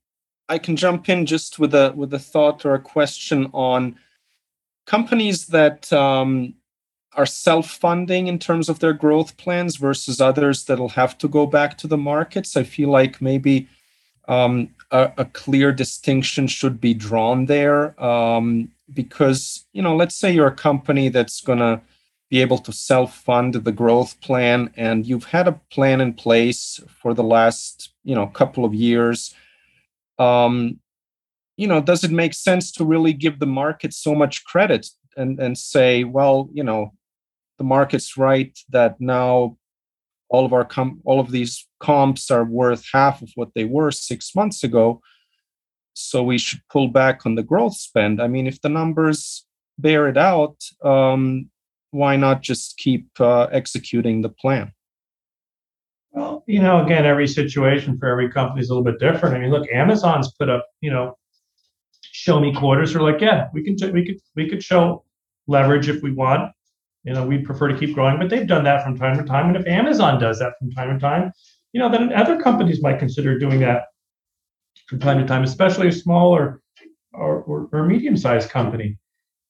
[0.48, 3.98] I can jump in just with a with a thought or a question on
[4.86, 6.54] companies that um,
[7.14, 11.76] are self-funding in terms of their growth plans versus others that'll have to go back
[11.78, 12.56] to the markets.
[12.56, 13.68] I feel like maybe
[14.28, 20.32] um, a, a, clear distinction should be drawn there um, because you know let's say
[20.32, 21.80] you're a company that's to
[22.30, 27.14] be able to self-fund the growth plan and you've had a plan in place for
[27.14, 29.34] the last you know couple of years
[30.18, 30.78] um,
[31.56, 35.40] you know does it make sense to really give the market so much credit and
[35.40, 36.92] and say well you know
[37.58, 39.56] the market's right that now
[40.32, 43.90] all of our com- all of these comps are worth half of what they were
[43.90, 45.00] six months ago.
[45.94, 48.20] So we should pull back on the growth spend.
[48.20, 49.46] I mean if the numbers
[49.78, 51.50] bear it out um,
[51.90, 54.72] why not just keep uh, executing the plan?
[56.12, 59.36] Well you know again every situation for every company is a little bit different.
[59.36, 61.16] I mean look amazon's put up you know
[62.00, 62.96] show me quarters.
[62.96, 65.04] Are like yeah we can t- we could we could show
[65.46, 66.52] leverage if we want
[67.04, 69.48] you know, we'd prefer to keep growing, but they've done that from time to time.
[69.48, 71.32] And if Amazon does that from time to time,
[71.72, 73.84] you know, then other companies might consider doing that
[74.86, 76.62] from time to time, especially a smaller
[77.12, 78.98] or, or, or medium-sized company.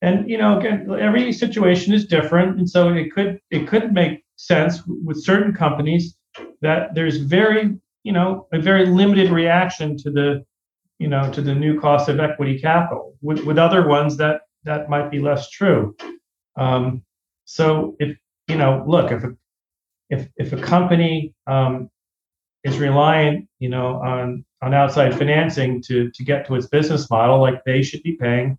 [0.00, 4.24] And you know, again, every situation is different, and so it could it could make
[4.34, 6.16] sense with certain companies
[6.60, 10.44] that there's very you know a very limited reaction to the
[10.98, 13.14] you know to the new cost of equity capital.
[13.20, 15.94] With with other ones that that might be less true.
[16.56, 17.04] Um,
[17.52, 18.16] so if
[18.48, 19.36] you know, look if a
[20.08, 21.90] if if a company um,
[22.64, 27.42] is reliant, you know, on on outside financing to to get to its business model,
[27.42, 28.56] like they should be paying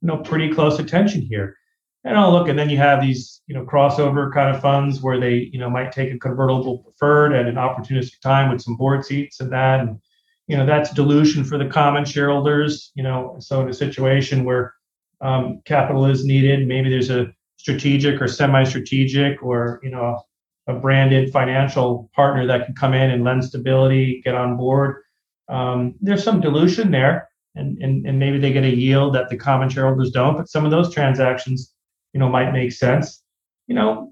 [0.00, 1.56] you know pretty close attention here.
[2.02, 5.20] And I'll look, and then you have these you know crossover kind of funds where
[5.20, 9.04] they you know might take a convertible preferred at an opportunistic time with some board
[9.04, 10.00] seats and that, and
[10.48, 12.90] you know that's dilution for the common shareholders.
[12.96, 14.74] You know, so in a situation where
[15.20, 20.20] um, capital is needed, maybe there's a strategic or semi-strategic or you know
[20.66, 25.02] a branded financial partner that can come in and lend stability, get on board.
[25.48, 29.36] Um, there's some dilution there, and, and and maybe they get a yield that the
[29.36, 30.36] common shareholders don't.
[30.36, 31.72] But some of those transactions,
[32.12, 33.22] you know, might make sense.
[33.68, 34.10] You know,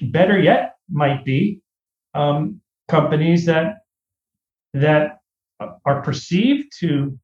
[0.00, 1.60] better yet might be
[2.14, 3.78] um, companies that
[4.72, 5.18] that
[5.84, 7.18] are perceived to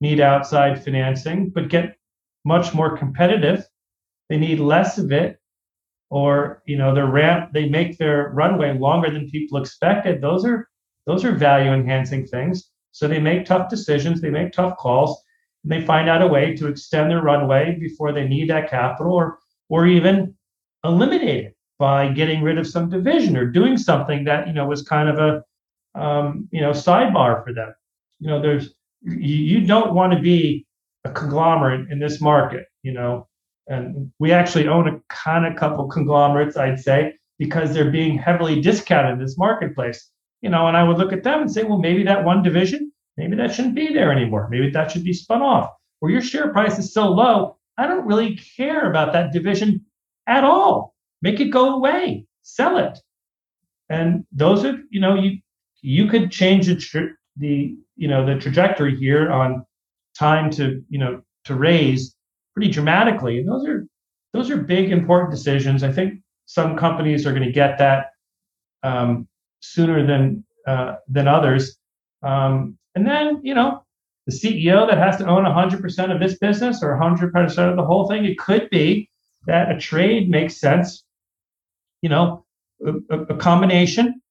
[0.00, 1.96] need outside financing, but get
[2.44, 3.66] much more competitive.
[4.30, 5.38] They need less of it,
[6.08, 10.22] or you know, their ramp they make their runway longer than people expected.
[10.22, 10.68] Those are
[11.06, 12.70] those are value enhancing things.
[12.92, 15.22] So they make tough decisions, they make tough calls,
[15.64, 19.12] and they find out a way to extend their runway before they need that capital
[19.12, 19.38] or
[19.68, 20.34] or even
[20.84, 24.82] eliminate it by getting rid of some division or doing something that you know was
[24.82, 27.74] kind of a um, you know sidebar for them.
[28.20, 30.66] You know, there's you, you don't want to be
[31.04, 32.66] a conglomerate in this market.
[32.82, 33.26] You know,
[33.66, 38.60] and we actually own a kind of couple conglomerates, I'd say, because they're being heavily
[38.60, 41.78] discounted in this marketplace you know, and I would look at them and say, well,
[41.78, 44.48] maybe that one division, maybe that shouldn't be there anymore.
[44.50, 45.70] Maybe that should be spun off.
[46.00, 49.84] Or your share price is so low, I don't really care about that division
[50.26, 50.94] at all.
[51.22, 52.98] Make it go away, sell it.
[53.90, 55.38] And those are, you know, you
[55.82, 59.64] you could change the, the you know the trajectory here on
[60.14, 62.14] time to you know to raise
[62.54, 63.38] pretty dramatically.
[63.38, 63.86] And those are
[64.32, 65.82] those are big important decisions.
[65.82, 68.12] I think some companies are going to get that
[68.82, 69.28] um,
[69.60, 71.76] sooner than uh, than others.
[72.22, 73.84] Um, and then you know
[74.26, 78.08] the CEO that has to own 100% of this business or 100% of the whole
[78.08, 78.24] thing.
[78.24, 79.08] It could be
[79.46, 81.04] that a trade makes sense.
[82.02, 82.44] You know,
[82.84, 84.22] a, a combination,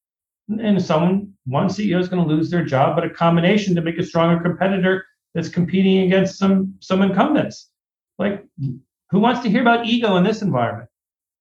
[0.47, 3.97] and someone one CEO is going to lose their job, but a combination to make
[3.97, 7.69] a stronger competitor that's competing against some some incumbents.
[8.19, 8.45] Like,
[9.09, 10.89] who wants to hear about ego in this environment?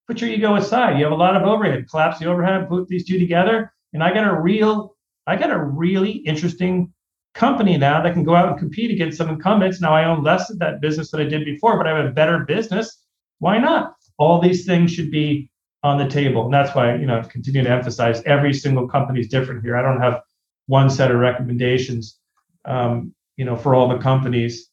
[0.07, 0.97] Put your ego aside.
[0.97, 1.87] You have a lot of overhead.
[1.91, 5.59] Collapse the overhead, put these two together, and I got a real, I got a
[5.59, 6.95] really interesting
[7.35, 9.81] company now that can go out and compete against some incumbents.
[9.81, 12.11] Now I own less of that business than I did before, but I have a
[12.11, 13.03] better business.
[13.41, 13.95] Why not?
[14.17, 15.51] All these things should be
[15.83, 16.45] on the table.
[16.45, 19.77] And that's why, you know, I continue to emphasize every single company is different here.
[19.77, 20.23] I don't have
[20.67, 22.19] one set of recommendations,
[22.65, 24.71] um, you know, for all the companies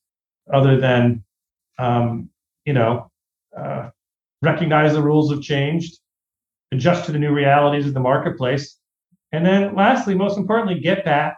[0.54, 1.25] other than,
[1.78, 2.30] um,
[2.66, 3.12] you know,
[3.58, 3.90] uh,
[4.42, 6.00] recognize the rules have changed,
[6.72, 8.78] adjust to the new realities of the marketplace,
[9.32, 11.38] and then lastly, most importantly, get back,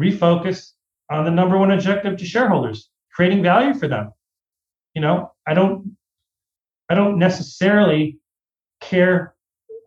[0.00, 0.72] refocus
[1.10, 4.12] on the number one objective to shareholders, creating value for them.
[4.94, 5.96] You know, I don't
[6.88, 8.18] I don't necessarily
[8.80, 9.34] care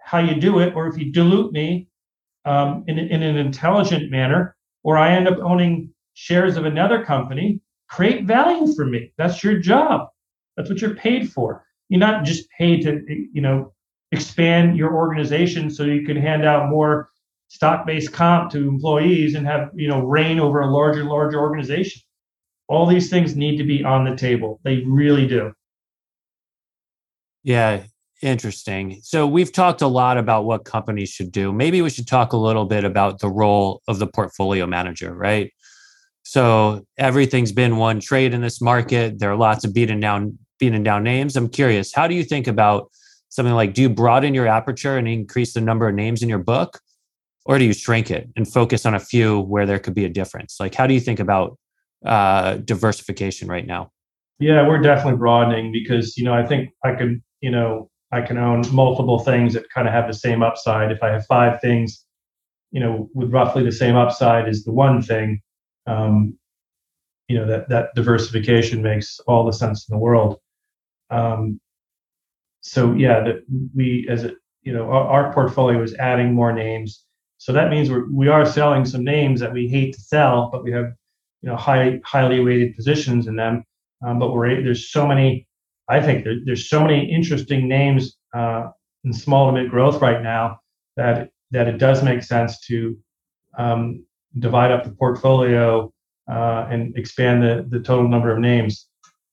[0.02, 1.88] how you do it or if you dilute me
[2.46, 7.60] um, in, in an intelligent manner, or I end up owning shares of another company,
[7.88, 9.14] create value for me.
[9.18, 10.10] That's your job.
[10.58, 11.64] That's what you're paid for.
[11.90, 13.74] You're not just paid to, you know,
[14.12, 17.10] expand your organization so you can hand out more
[17.48, 22.02] stock-based comp to employees and have you know reign over a larger larger organization
[22.68, 25.52] all these things need to be on the table they really do
[27.44, 27.84] yeah
[28.22, 32.34] interesting so we've talked a lot about what companies should do maybe we should talk
[32.34, 35.52] a little bit about the role of the portfolio manager right
[36.26, 39.20] so everything's been one trade in this market.
[39.20, 41.36] There are lots of beaten down beaten down names.
[41.36, 42.92] I'm curious how do you think about
[43.30, 46.40] something like do you broaden your aperture and increase the number of names in your
[46.40, 46.80] book?
[47.46, 50.10] Or do you shrink it and focus on a few where there could be a
[50.10, 50.58] difference?
[50.60, 51.60] Like how do you think about
[52.04, 53.92] uh, diversification right now?
[54.40, 58.38] Yeah we're definitely broadening because you know i think i could you know i can
[58.38, 60.92] own multiple things that kind of have the same upside.
[60.92, 62.04] If i have five things
[62.72, 65.40] you know with roughly the same upside as the one thing
[65.88, 66.38] um,
[67.28, 70.40] you know that that diversification makes all the sense in the world
[71.10, 71.60] um,
[72.62, 73.44] so yeah that
[73.76, 74.32] we as a
[74.64, 77.06] you know our, our portfolio is adding more names
[77.38, 80.64] so that means we're, we are selling some names that we hate to sell, but
[80.64, 80.94] we have
[81.42, 83.64] you know high highly weighted positions in them.
[84.06, 85.48] Um, but we're there's so many.
[85.88, 88.70] I think there, there's so many interesting names uh,
[89.04, 90.60] in small to mid growth right now
[90.98, 92.98] that that it does make sense to
[93.58, 94.04] um,
[94.40, 95.92] divide up the portfolio
[96.30, 98.88] uh, and expand the the total number of names.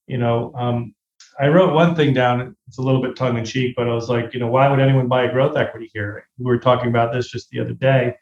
[0.07, 0.95] You know, um,
[1.41, 2.55] I wrote one thing down.
[2.69, 4.81] It's a little bit tongue in cheek, but I was like, you know, why would
[4.81, 6.27] anyone buy a growth equity here?
[6.39, 8.15] We were talking about this just the other day.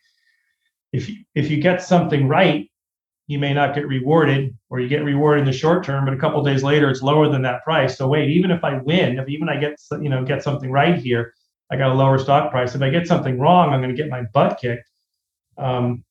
[0.93, 2.71] If you, if you get something right,
[3.27, 6.17] you may not get rewarded, or you get rewarded in the short term, but a
[6.17, 7.97] couple days later it's lower than that price.
[7.97, 10.99] So wait, even if I win, if even I get you know get something right
[10.99, 11.33] here,
[11.71, 12.75] I got a lower stock price.
[12.75, 14.89] If I get something wrong, I'm going to get my butt kicked.
[15.57, 16.05] Um,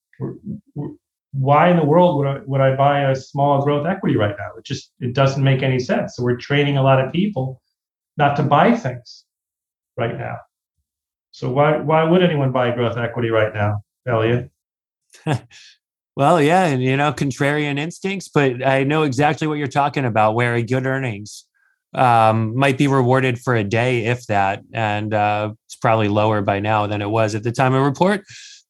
[1.32, 4.52] why in the world would I would I buy a small growth equity right now?
[4.58, 6.16] It just it doesn't make any sense.
[6.16, 7.62] So we're training a lot of people
[8.18, 9.26] not to buy things
[9.98, 10.38] right now.
[11.32, 14.50] So why why would anyone buy growth equity right now, Elliot?
[16.16, 20.34] well, yeah, and you know, contrarian instincts, but I know exactly what you're talking about.
[20.34, 21.46] Where a good earnings
[21.94, 26.60] um, might be rewarded for a day, if that, and uh, it's probably lower by
[26.60, 28.26] now than it was at the time of report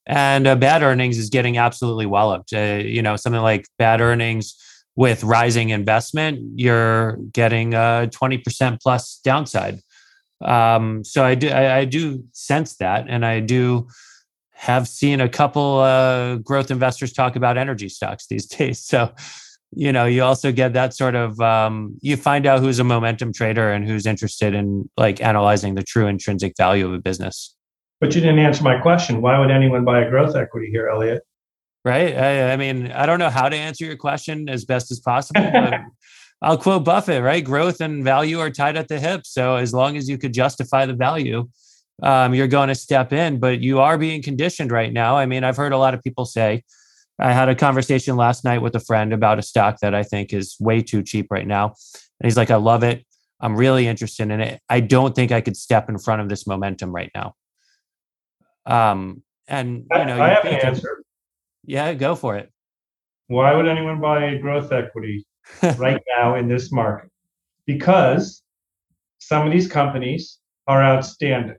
[0.09, 2.51] and uh, bad earnings is getting absolutely walloped.
[2.51, 4.55] Uh, you know, something like bad earnings
[4.95, 9.79] with rising investment, you're getting a 20% plus downside.
[10.41, 13.87] Um, so I do, I, I, do sense that, and I do
[14.51, 18.79] have seen a couple uh, growth investors talk about energy stocks these days.
[18.79, 19.13] So,
[19.75, 23.31] you know, you also get that sort of um, you find out who's a momentum
[23.31, 27.55] trader and who's interested in like analyzing the true intrinsic value of a business.
[27.99, 29.21] But you didn't answer my question.
[29.21, 31.23] Why would anyone buy a growth equity here, Elliot?
[31.83, 32.15] Right.
[32.15, 35.49] I, I mean, I don't know how to answer your question as best as possible,
[35.51, 35.73] but
[36.41, 37.43] I'll quote Buffett, right?
[37.43, 39.21] Growth and value are tied at the hip.
[39.25, 41.49] So as long as you could justify the value,
[42.01, 45.17] um, you're going to step in, but you are being conditioned right now.
[45.17, 46.63] I mean, I've heard a lot of people say,
[47.19, 50.33] I had a conversation last night with a friend about a stock that I think
[50.33, 51.65] is way too cheap right now.
[51.65, 53.05] And he's like, I love it.
[53.41, 54.61] I'm really interested in it.
[54.69, 57.35] I don't think I could step in front of this momentum right now.
[58.69, 61.03] Um, and you know, I have an answer.
[61.65, 62.51] Yeah, go for it.
[63.27, 65.25] Why would anyone buy growth equity
[65.77, 67.09] right now in this market?
[67.65, 68.43] Because
[69.17, 71.57] some of these companies are outstanding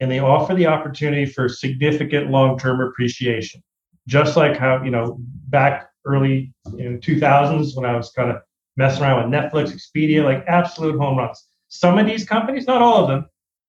[0.00, 3.62] and they offer the opportunity for significant long-term appreciation.
[4.06, 5.16] Just like how, you know,
[5.48, 8.38] back early in 2000s when I was kind of
[8.76, 11.44] messing around with Netflix, Expedia, like absolute home runs.
[11.68, 13.26] Some of these companies, not all of them,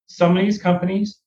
[0.07, 1.19] some of these companies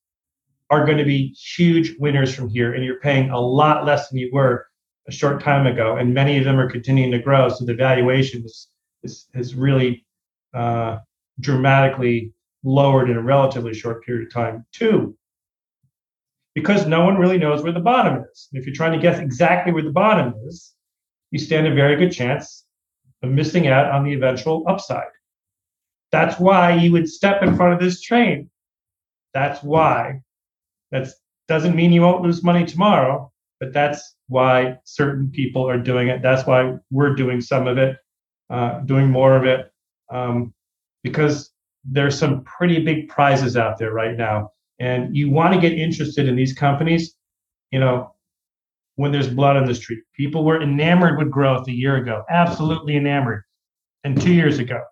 [0.73, 4.19] are going to be huge winners from here, and you're paying a lot less than
[4.19, 4.67] you were
[5.07, 7.51] a short time ago, and many of them are continuing to grow.
[7.51, 8.69] So the valuation is,
[9.03, 10.07] is has really
[10.55, 10.97] uh,
[11.41, 12.33] dramatically
[12.65, 14.65] lowered in a relatively short period of time.
[14.73, 15.15] Two,
[16.55, 18.49] because no one really knows where the bottom is.
[18.53, 20.73] If you're trying to guess exactly where the bottom is,
[21.33, 22.65] you stand a very good chance
[23.23, 25.13] of missing out on the eventual upside.
[26.13, 28.49] That's why you would step in front of this train.
[29.35, 30.23] That's why
[30.93, 31.09] that
[31.49, 36.23] doesn't mean you won't lose money tomorrow, but that's why certain people are doing it.
[36.23, 37.97] That's why we're doing some of it,
[38.51, 39.73] uh, doing more of it,
[40.11, 40.55] um,
[41.03, 41.51] because
[41.85, 44.53] there's some pretty big prizes out there right now.
[44.79, 47.15] And you want to get interested in these companies,
[47.71, 48.15] you know,
[48.97, 50.01] when there's blood on the street.
[50.15, 53.43] People were enamored with growth a year ago, absolutely enamored,
[54.05, 54.83] and two years ago.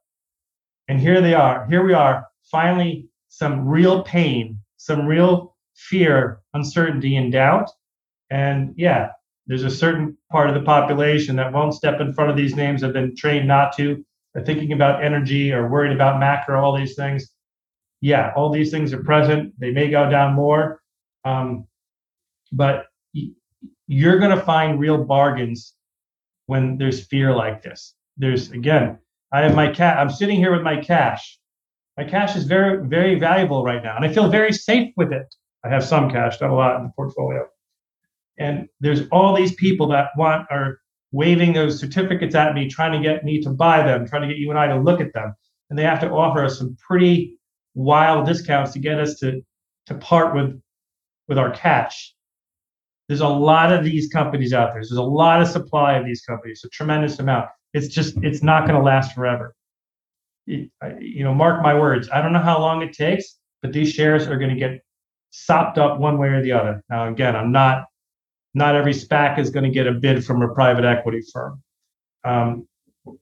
[0.88, 1.66] And here they are.
[1.66, 5.49] Here we are, finally, some real pain, some real
[5.88, 7.70] fear, uncertainty, and doubt.
[8.30, 9.10] And yeah,
[9.46, 12.82] there's a certain part of the population that won't step in front of these names,
[12.82, 14.04] have been trained not to,
[14.36, 17.30] are thinking about energy or worried about macro, all these things.
[18.00, 19.52] Yeah, all these things are present.
[19.58, 20.80] They may go down more.
[21.24, 21.66] Um,
[22.52, 22.86] but
[23.86, 25.74] you're going to find real bargains
[26.46, 27.94] when there's fear like this.
[28.16, 28.98] There's, again,
[29.32, 31.38] I have my cat, I'm sitting here with my cash.
[31.96, 35.34] My cash is very, very valuable right now, and I feel very safe with it.
[35.64, 37.46] I have some cash, not a lot in the portfolio.
[38.38, 40.80] And there's all these people that want are
[41.12, 44.38] waving those certificates at me, trying to get me to buy them, trying to get
[44.38, 45.34] you and I to look at them.
[45.68, 47.38] And they have to offer us some pretty
[47.74, 49.42] wild discounts to get us to
[49.86, 50.60] to part with
[51.28, 52.14] with our cash.
[53.08, 54.82] There's a lot of these companies out there.
[54.82, 57.48] There's a lot of supply of these companies, a tremendous amount.
[57.74, 59.54] It's just it's not going to last forever.
[60.46, 60.70] you
[61.24, 62.08] know, mark my words.
[62.12, 64.80] I don't know how long it takes, but these shares are going to get
[65.30, 66.82] sopped up one way or the other.
[66.90, 67.86] Now, again, I'm not
[68.54, 71.62] not every SPAC is going to get a bid from a private equity firm
[72.24, 72.66] um,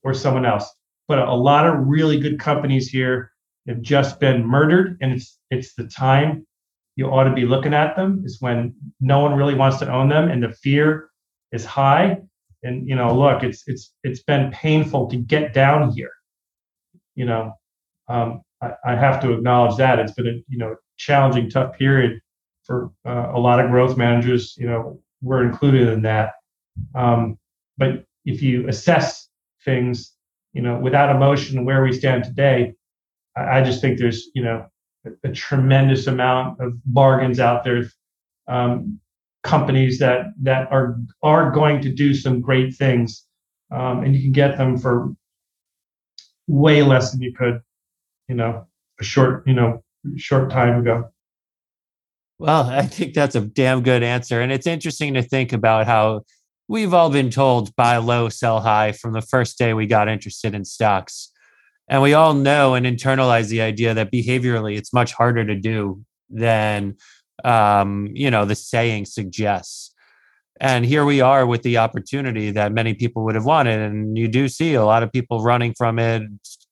[0.03, 0.75] or someone else,
[1.07, 3.31] but a lot of really good companies here
[3.67, 6.47] have just been murdered, and it's it's the time
[6.97, 8.23] you ought to be looking at them.
[8.25, 11.11] Is when no one really wants to own them, and the fear
[11.53, 12.19] is high.
[12.63, 16.11] And you know, look, it's it's it's been painful to get down here.
[17.15, 17.53] You know,
[18.09, 22.21] um, I, I, have to acknowledge that it's been a you know challenging, tough period
[22.65, 24.57] for uh, a lot of growth managers.
[24.59, 26.33] You know, we're included in that.
[26.95, 27.39] Um,
[27.79, 29.29] but if you assess
[29.65, 30.13] things,
[30.53, 32.75] you know, without emotion, where we stand today,
[33.37, 34.67] I, I just think there's you know
[35.07, 37.85] a, a, tremendous amount of bargains out there.
[38.47, 39.01] Um,
[39.45, 43.25] companies that that are are going to do some great things,
[43.71, 45.15] um, and you can get them for
[46.47, 47.61] way less than you could,
[48.29, 48.67] you know,
[49.01, 49.83] a short you know
[50.17, 51.11] short time ago.
[52.39, 56.23] Well, I think that's a damn good answer, and it's interesting to think about how
[56.69, 60.55] we've all been told buy low, sell high from the first day we got interested
[60.55, 61.33] in stocks.
[61.91, 66.05] And we all know and internalize the idea that behaviorally it's much harder to do
[66.29, 66.97] than
[67.45, 69.95] um, you know, the saying suggests.
[70.61, 73.81] And here we are with the opportunity that many people would have wanted.
[73.81, 76.23] And you do see a lot of people running from it,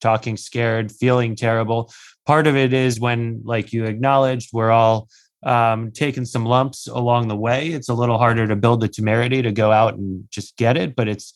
[0.00, 1.92] talking scared, feeling terrible.
[2.24, 5.08] Part of it is when, like you acknowledged, we're all
[5.44, 7.68] um, taking some lumps along the way.
[7.68, 10.96] It's a little harder to build the temerity to go out and just get it.
[10.96, 11.32] But it's,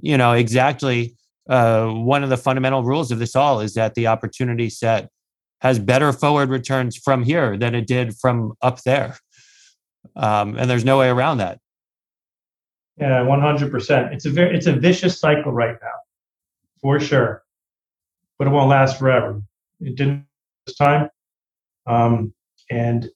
[0.00, 1.14] you know, exactly
[1.48, 5.10] uh, one of the fundamental rules of this all is that the opportunity set
[5.60, 9.18] has better forward returns from here than it did from up there.
[10.16, 11.58] Um, and there's no way around that.
[12.96, 14.12] Yeah, 100%.
[14.12, 15.98] It's a very, it's a vicious cycle right now,
[16.80, 17.42] for sure.
[18.38, 19.42] But it won't last forever.
[19.80, 20.26] It didn't
[20.66, 21.08] this time.
[21.86, 22.34] Um,
[22.70, 23.08] and,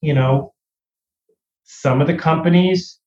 [0.00, 0.54] you know,
[1.64, 3.00] some of the companies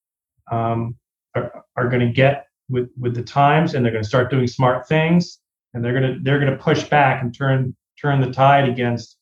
[0.51, 0.95] um,
[1.35, 4.47] are, are going to get with, with the times and they're going to start doing
[4.47, 5.39] smart things
[5.73, 9.17] and they're going to, they're going to push back and turn turn the tide against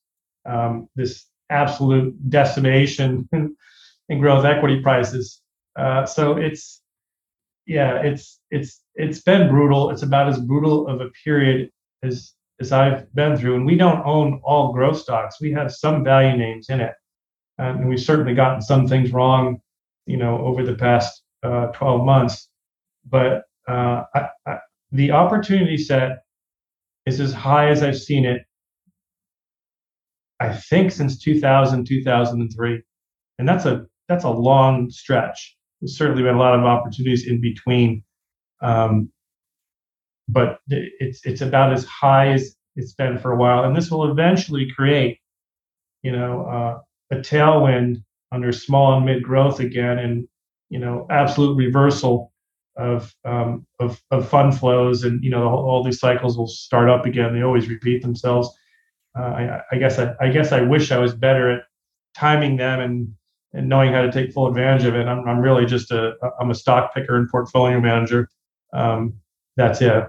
[0.45, 3.27] um, this absolute decimation
[4.09, 5.41] in growth equity prices.
[5.77, 6.81] Uh, so it's
[7.65, 9.91] yeah, it's it's it's been brutal.
[9.91, 11.69] It's about as brutal of a period
[12.03, 13.55] as as I've been through.
[13.55, 15.39] And we don't own all growth stocks.
[15.39, 16.93] We have some value names in it,
[17.57, 19.61] and we've certainly gotten some things wrong,
[20.05, 22.49] you know, over the past uh, 12 months.
[23.05, 24.57] But uh, I, I,
[24.91, 26.19] the opportunity set
[27.05, 28.41] is as high as I've seen it
[30.39, 32.81] I think since 2000, 2003.
[33.39, 35.56] And that's a that's a long stretch.
[35.81, 38.03] There's certainly been a lot of opportunities in between.
[38.61, 39.11] Um,
[40.29, 43.63] but it's it's about as high as it's been for a while.
[43.63, 45.19] And this will eventually create,
[46.03, 50.27] you know, uh, a tailwind under small and mid growth again and
[50.69, 52.33] you know absolute reversal
[52.75, 57.05] of um, of, of fund flows and you know all these cycles will start up
[57.05, 58.49] again they always repeat themselves
[59.17, 61.63] uh, I, I, guess I, I, guess I wish I was better at
[62.15, 63.13] timing them and
[63.57, 65.07] and knowing how to take full advantage of it.
[65.07, 68.29] I'm, I'm really just a I'm a stock picker and portfolio manager.
[68.71, 69.15] Um,
[69.55, 70.05] that's it.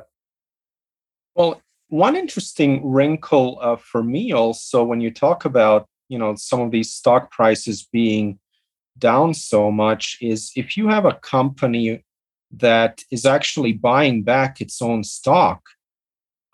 [1.34, 6.60] Well, one interesting wrinkle uh, for me also when you talk about you know some
[6.60, 8.38] of these stock prices being
[8.98, 12.04] down so much is if you have a company
[12.50, 15.62] that is actually buying back its own stock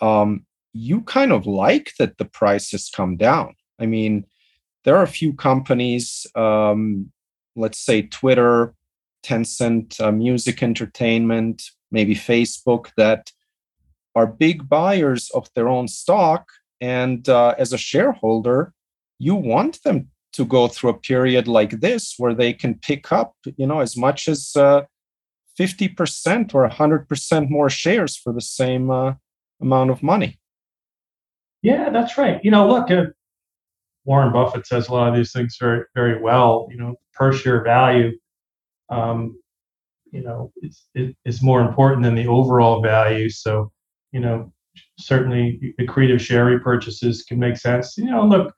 [0.01, 3.55] um, you kind of like that the price has come down.
[3.79, 4.27] I mean,
[4.85, 7.11] there are a few companies, um,
[7.57, 8.75] let's say Twitter,
[9.25, 13.33] Tencent, uh, Music Entertainment, maybe Facebook, that
[14.15, 16.49] are big buyers of their own stock.
[16.81, 18.73] And uh, as a shareholder,
[19.19, 23.35] you want them to go through a period like this where they can pick up,
[23.57, 24.83] you know, as much as uh,
[25.59, 29.15] 50% or 100% more shares for the same uh,
[29.61, 30.39] amount of money.
[31.63, 32.45] Yeah, that's right.
[32.45, 33.07] You know, look, uh,
[34.05, 36.69] Warren Buffett says a lot of these things very, very well.
[36.71, 38.13] You know, per share value,
[38.91, 39.39] um,
[40.11, 43.29] you know, it's, it, it's more important than the overall value.
[43.31, 43.73] So,
[44.13, 44.53] you know,
[44.99, 47.97] certainly accretive share repurchases can make sense.
[47.97, 48.55] You know, look,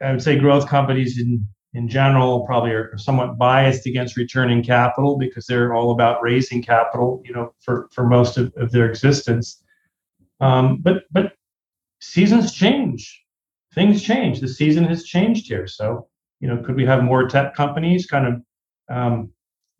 [0.00, 5.18] I would say growth companies in in general probably are somewhat biased against returning capital
[5.18, 9.62] because they're all about raising capital, you know, for for most of, of their existence.
[10.40, 11.32] Um, but but
[12.00, 13.23] seasons change,
[13.74, 14.40] things change.
[14.40, 15.66] The season has changed here.
[15.66, 16.08] So,
[16.40, 19.30] you know, could we have more tech companies kind of um,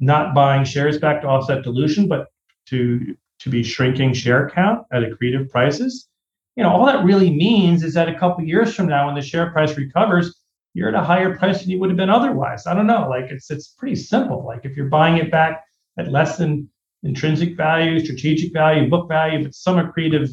[0.00, 2.28] not buying shares back to offset dilution, but
[2.66, 6.08] to to be shrinking share count at accretive prices?
[6.56, 9.22] You know, all that really means is that a couple years from now, when the
[9.22, 10.34] share price recovers,
[10.72, 12.66] you're at a higher price than you would have been otherwise.
[12.66, 13.08] I don't know.
[13.08, 14.44] Like it's it's pretty simple.
[14.44, 15.64] Like if you're buying it back
[15.98, 16.68] at less than
[17.02, 20.30] intrinsic value, strategic value, book value, but some accretive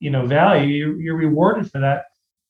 [0.00, 2.04] you know value, you're, you're rewarded for that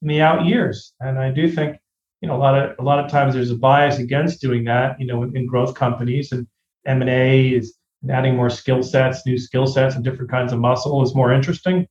[0.09, 0.93] the out years.
[1.01, 1.79] And I do think
[2.21, 5.01] you know a lot of a lot of times there's a bias against doing that.
[5.01, 6.47] You know, in, in growth companies and
[6.87, 7.77] M and A is
[8.11, 11.87] adding more skill sets, new skill sets, and different kinds of muscle is more interesting.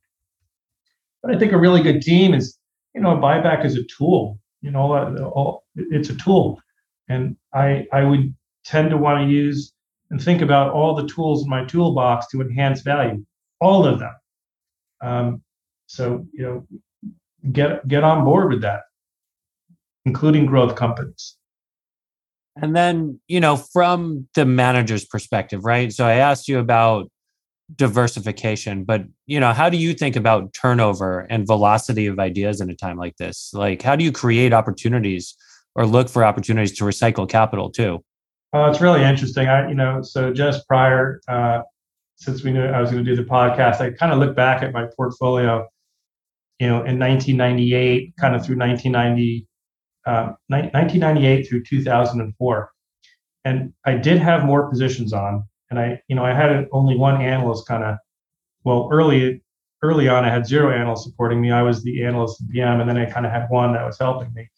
[1.22, 2.58] But I think a really good team is,
[2.94, 4.38] you know, a buyback is a tool.
[4.60, 4.92] You know,
[5.34, 6.60] all, it's a tool,
[7.08, 8.34] and I I would
[8.64, 9.72] tend to want to use
[10.10, 13.24] and think about all the tools in my toolbox to enhance value,
[13.60, 14.14] all of them.
[15.00, 15.42] Um,
[15.86, 16.66] so you know,
[17.50, 18.82] get get on board with that,
[20.04, 21.36] including growth companies.
[22.56, 25.92] And then, you know, from the manager's perspective, right?
[25.92, 27.10] So I asked you about
[27.74, 32.68] diversification, but you know, how do you think about turnover and velocity of ideas in
[32.68, 33.50] a time like this?
[33.54, 35.34] Like how do you create opportunities
[35.74, 38.04] or look for opportunities to recycle capital too?
[38.54, 39.48] Uh, it's really interesting.
[39.48, 41.62] I, you know, so just prior, uh,
[42.16, 44.62] since we knew I was going to do the podcast, I kind of looked back
[44.62, 45.66] at my portfolio,
[46.58, 49.46] you know, in 1998, kind of through 1990,
[50.04, 52.70] 1998 um, through 2004.
[53.44, 57.20] And I did have more positions on, and I, you know, I had only one
[57.20, 57.96] analyst kind of,
[58.64, 59.42] well, early,
[59.82, 61.50] early on, I had zero analysts supporting me.
[61.50, 63.98] I was the analyst and PM, and then I kind of had one that was
[63.98, 64.48] helping me.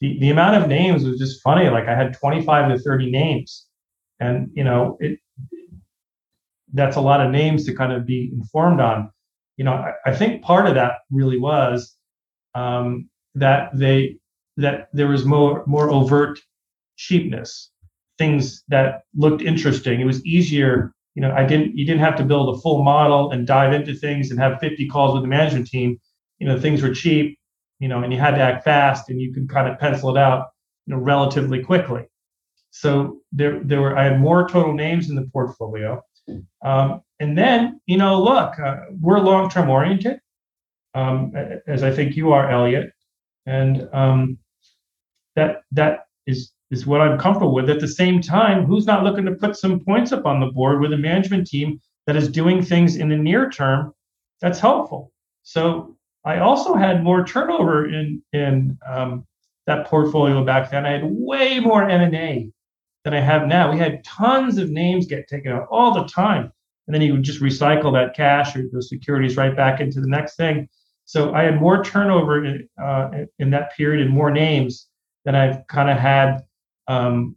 [0.00, 1.68] The, the amount of names was just funny.
[1.68, 3.66] Like I had 25 to 30 names,
[4.18, 5.18] and you know, it,
[6.72, 9.10] that's a lot of names to kind of be informed on.
[9.60, 11.94] You know, I, I think part of that really was
[12.54, 14.16] um, that they
[14.56, 16.38] that there was more more overt
[16.96, 17.70] cheapness,
[18.16, 20.00] things that looked interesting.
[20.00, 20.94] It was easier.
[21.14, 23.94] You know, I didn't you didn't have to build a full model and dive into
[23.94, 26.00] things and have 50 calls with the management team.
[26.38, 27.38] You know, things were cheap.
[27.80, 30.18] You know, and you had to act fast, and you could kind of pencil it
[30.18, 30.46] out.
[30.86, 32.06] You know, relatively quickly.
[32.70, 36.00] So there there were I had more total names in the portfolio.
[36.64, 40.20] Um, and then, you know, look, uh, we're long term oriented,
[40.94, 41.32] um,
[41.66, 42.92] as I think you are, Elliot.
[43.46, 44.38] And um,
[45.36, 47.68] that that is is what I'm comfortable with.
[47.68, 50.80] At the same time, who's not looking to put some points up on the board
[50.80, 53.92] with a management team that is doing things in the near term
[54.40, 55.12] that's helpful?
[55.42, 59.26] So I also had more turnover in in um,
[59.66, 60.86] that portfolio back then.
[60.86, 62.50] I had way more M and A
[63.04, 63.70] than I have now.
[63.70, 66.52] We had tons of names get taken out all the time,
[66.90, 70.08] and then you would just recycle that cash or those securities right back into the
[70.08, 70.68] next thing.
[71.04, 74.88] So I had more turnover in, uh, in that period and more names
[75.24, 76.40] than I've kind of had
[76.88, 77.36] um,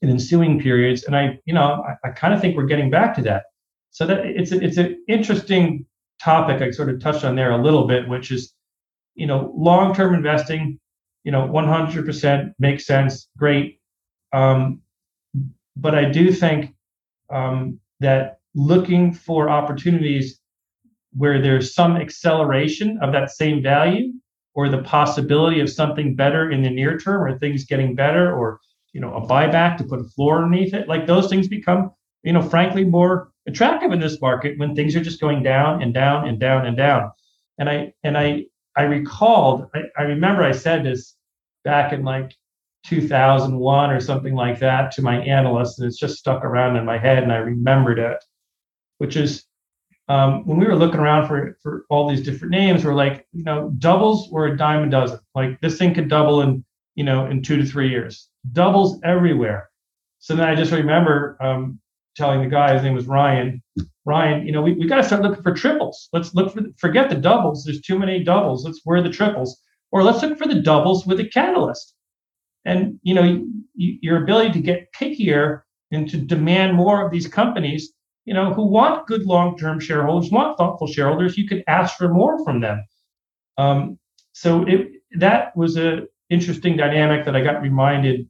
[0.00, 1.02] in ensuing periods.
[1.02, 3.46] And I, you know, I, I kind of think we're getting back to that.
[3.90, 5.84] So that it's a, it's an interesting
[6.20, 8.54] topic I sort of touched on there a little bit, which is,
[9.16, 10.78] you know, long-term investing.
[11.24, 13.80] You know, 100% makes sense, great.
[14.32, 14.82] Um,
[15.76, 16.76] but I do think
[17.28, 20.40] um, that looking for opportunities
[21.14, 24.12] where there's some acceleration of that same value
[24.54, 28.60] or the possibility of something better in the near term or things getting better or
[28.92, 30.88] you know a buyback to put a floor underneath it.
[30.88, 31.90] Like those things become
[32.22, 35.92] you know frankly more attractive in this market when things are just going down and
[35.92, 37.10] down and down and down.
[37.58, 38.44] And i and i
[38.76, 41.16] i recalled i, I remember i said this
[41.64, 42.34] back in like
[42.86, 46.98] 2001 or something like that to my analyst and it's just stuck around in my
[46.98, 48.16] head and i remembered it
[49.02, 49.44] which is
[50.06, 53.42] um, when we were looking around for for all these different names, we're like, you
[53.42, 55.18] know, doubles were a dime a dozen.
[55.34, 58.28] Like this thing could double in, you know, in two to three years.
[58.52, 59.70] Doubles everywhere.
[60.20, 61.80] So then I just remember um,
[62.14, 63.60] telling the guy, his name was Ryan,
[64.04, 66.08] Ryan, you know, we, we got to start looking for triples.
[66.12, 67.64] Let's look for, forget the doubles.
[67.64, 68.64] There's too many doubles.
[68.64, 71.92] Let's where the triples, or let's look for the doubles with a catalyst.
[72.64, 77.26] And, you know, you, your ability to get pickier and to demand more of these
[77.26, 77.92] companies
[78.24, 82.44] you know, who want good long-term shareholders, want thoughtful shareholders, you could ask for more
[82.44, 82.84] from them.
[83.58, 83.98] Um,
[84.32, 88.28] so it that was a interesting dynamic that I got reminded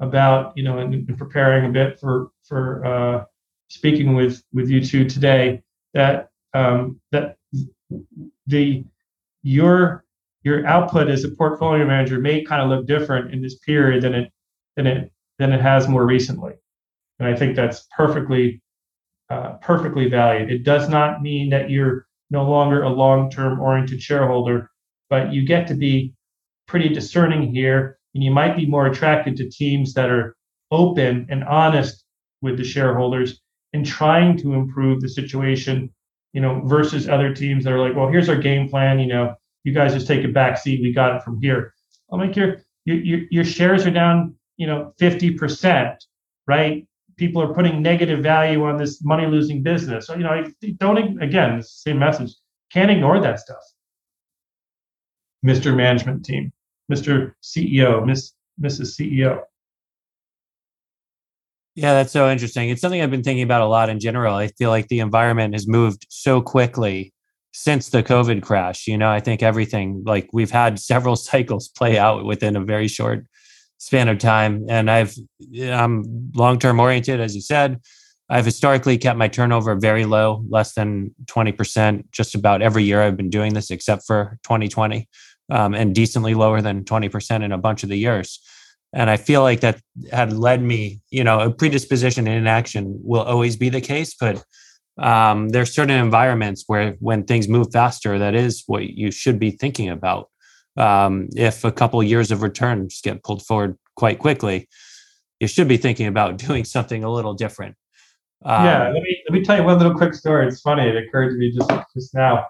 [0.00, 3.24] about, you know, in, in preparing a bit for for uh,
[3.68, 5.62] speaking with with you two today.
[5.92, 7.36] That um, that
[8.46, 8.84] the
[9.42, 10.04] your
[10.42, 14.14] your output as a portfolio manager may kind of look different in this period than
[14.14, 14.32] it
[14.76, 16.54] than it than it has more recently,
[17.18, 18.60] and I think that's perfectly
[19.30, 20.50] uh, perfectly valued.
[20.50, 24.70] It does not mean that you're no longer a long term oriented shareholder,
[25.08, 26.14] but you get to be
[26.66, 27.98] pretty discerning here.
[28.14, 30.36] And you might be more attracted to teams that are
[30.70, 32.04] open and honest
[32.42, 33.40] with the shareholders
[33.72, 35.92] and trying to improve the situation,
[36.32, 39.00] you know, versus other teams that are like, well, here's our game plan.
[39.00, 40.80] You know, you guys just take a back seat.
[40.80, 41.74] We got it from here.
[42.12, 45.96] I'm like, your, your, your shares are down, you know, 50%,
[46.46, 46.86] right?
[47.16, 50.06] People are putting negative value on this money losing business.
[50.06, 50.44] So, you know,
[50.78, 52.34] don't, again, same message.
[52.72, 53.62] Can't ignore that stuff.
[55.44, 55.76] Mr.
[55.76, 56.52] Management Team,
[56.90, 57.32] Mr.
[57.42, 58.98] CEO, Miss, Mrs.
[58.98, 59.42] CEO.
[61.74, 62.70] Yeah, that's so interesting.
[62.70, 64.34] It's something I've been thinking about a lot in general.
[64.34, 67.12] I feel like the environment has moved so quickly
[67.52, 68.86] since the COVID crash.
[68.86, 72.88] You know, I think everything like we've had several cycles play out within a very
[72.88, 73.26] short
[73.78, 74.66] span of time.
[74.68, 75.14] And I've
[75.60, 77.80] I'm long term oriented, as you said.
[78.28, 83.18] I've historically kept my turnover very low, less than 20%, just about every year I've
[83.18, 85.06] been doing this, except for 2020,
[85.50, 88.40] um, and decently lower than 20% in a bunch of the years.
[88.94, 93.22] And I feel like that had led me, you know, a predisposition in inaction will
[93.22, 94.42] always be the case, but
[94.96, 99.50] um, there's certain environments where when things move faster, that is what you should be
[99.50, 100.30] thinking about.
[100.76, 104.68] Um, if a couple of years of returns get pulled forward quite quickly,
[105.40, 107.76] you should be thinking about doing something a little different.
[108.44, 110.46] Um, yeah, let me let me tell you one little quick story.
[110.46, 112.46] It's funny; it occurred to me just just now.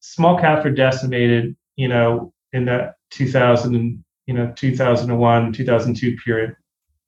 [0.00, 6.56] Small caps were decimated, you know, in that 2000 and you know 2001 2002 period,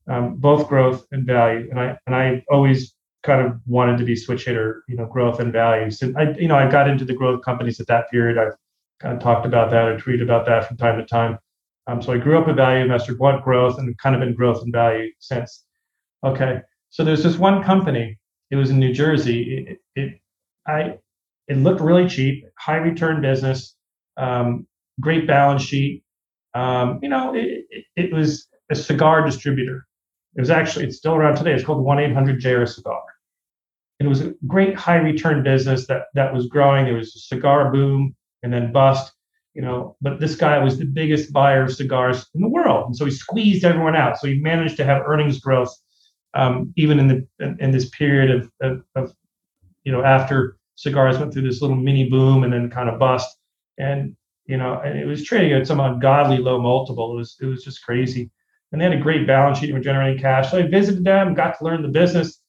[0.09, 1.69] um, both growth and value.
[1.71, 5.41] And I and I always kind of wanted to be switch hitter, you know, growth
[5.41, 5.91] and value.
[5.91, 8.37] So I, you know, I got into the growth companies at that period.
[8.39, 8.55] I've
[9.01, 11.39] kind of talked about that or tweeted about that from time to time.
[11.87, 14.63] Um, so I grew up a value investor, bought growth, and kind of been growth
[14.63, 15.65] and value since.
[16.25, 18.19] Okay, so there's this one company.
[18.51, 19.67] It was in New Jersey.
[19.69, 20.21] It, it
[20.67, 20.99] I,
[21.47, 23.75] it looked really cheap, high return business,
[24.19, 24.67] um,
[25.01, 26.03] great balance sheet.
[26.55, 29.87] Um, you know, it, it, it was a cigar distributor.
[30.37, 31.53] It was actually, it's still around today.
[31.55, 33.03] It's called 1 800 JR Cigar.
[33.99, 36.85] It was a great high return business that, that was growing.
[36.85, 39.13] There was a cigar boom and then bust,
[39.55, 42.87] you know, but this guy was the biggest buyer of cigars in the world.
[42.87, 44.19] And so he squeezed everyone out.
[44.19, 45.75] So he managed to have earnings growth
[46.35, 49.13] um, even in the in, in this period of, of, of,
[49.85, 53.37] you know, after cigars went through this little mini boom and then kind of bust.
[53.79, 54.17] And,
[54.47, 57.13] you know, and it was trading at some ungodly low multiple.
[57.13, 58.31] It was, it was just crazy
[58.73, 60.51] and they had a great balance sheet and were generating cash.
[60.51, 62.41] So I visited them, got to learn the business.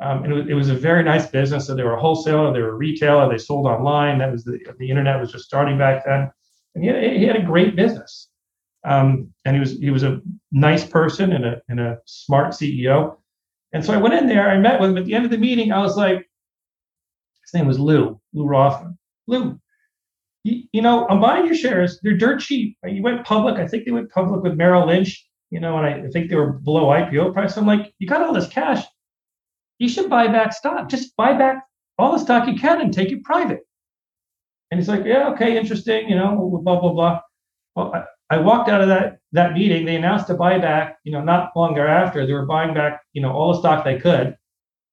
[0.00, 1.66] Um, and it was, it was, a very nice business.
[1.66, 4.18] So they were a wholesaler, they were a retailer, they sold online.
[4.18, 6.30] That was the, the internet was just starting back then.
[6.74, 8.28] And he had, he had a great business.
[8.84, 10.20] Um, and he was he was a
[10.52, 13.16] nice person and a, and a smart CEO.
[13.72, 15.36] And so I went in there, I met with him at the end of the
[15.36, 15.72] meeting.
[15.72, 18.96] I was like, his name was Lew, Lew Rothman.
[19.26, 19.58] Lew,
[20.44, 21.98] you, you know, I'm buying your shares.
[22.02, 22.78] They're dirt cheap.
[22.84, 23.56] You went public.
[23.56, 26.52] I think they went public with Merrill Lynch you know, and I think they were
[26.52, 27.56] below IPO price.
[27.56, 28.84] I'm like, you got all this cash.
[29.78, 30.88] You should buy back stock.
[30.88, 31.64] Just buy back
[31.98, 33.60] all the stock you can and take it private.
[34.70, 37.20] And he's like, yeah, okay, interesting, you know, blah, blah, blah.
[37.74, 39.84] Well, I, I walked out of that that meeting.
[39.86, 42.26] They announced a buyback, you know, not long thereafter.
[42.26, 44.36] They were buying back, you know, all the stock they could.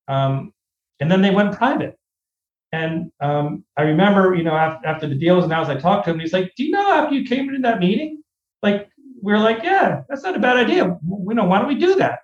[0.07, 0.53] Um,
[0.99, 1.97] and then they went private.
[2.71, 6.11] And um, I remember, you know, after, after the deal was announced, I talked to
[6.11, 6.19] him.
[6.19, 8.21] He's like, "Do you know after you came into that meeting,
[8.61, 8.89] like
[9.21, 10.83] we are like, yeah, that's not a bad idea.
[10.83, 12.19] You know, why don't we do that?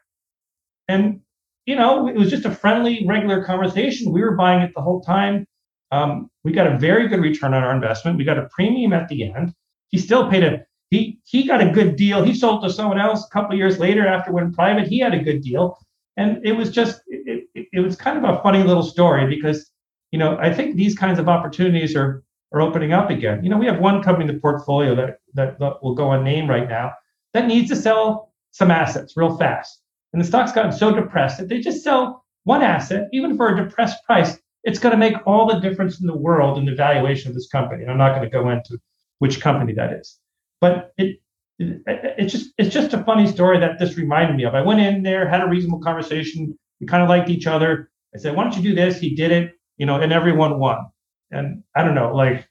[0.87, 1.20] And
[1.65, 4.11] you know, it was just a friendly, regular conversation.
[4.11, 5.45] We were buying it the whole time.
[5.91, 8.17] Um, we got a very good return on our investment.
[8.17, 9.53] We got a premium at the end.
[9.89, 12.23] He still paid a he he got a good deal.
[12.23, 14.87] He sold to someone else a couple years later after went private.
[14.87, 15.77] He had a good deal,
[16.17, 19.69] and it was just it, it, it was kind of a funny little story because
[20.11, 23.43] you know I think these kinds of opportunities are are opening up again.
[23.43, 26.49] You know, we have one company in the portfolio that, that, that will go unnamed
[26.49, 26.91] right now
[27.33, 29.80] that needs to sell some assets real fast.
[30.13, 33.63] And the stock's gotten so depressed that they just sell one asset, even for a
[33.63, 34.37] depressed price.
[34.63, 37.47] It's going to make all the difference in the world in the valuation of this
[37.47, 37.83] company.
[37.83, 38.77] And I'm not going to go into
[39.19, 40.19] which company that is,
[40.59, 41.19] but it,
[41.59, 44.55] it it's just it's just a funny story that this reminded me of.
[44.55, 46.57] I went in there, had a reasonable conversation.
[46.79, 47.89] We kind of liked each other.
[48.13, 50.85] I said, "Why don't you do this?" He did it, you know, and everyone won
[51.31, 52.47] and I don't know, like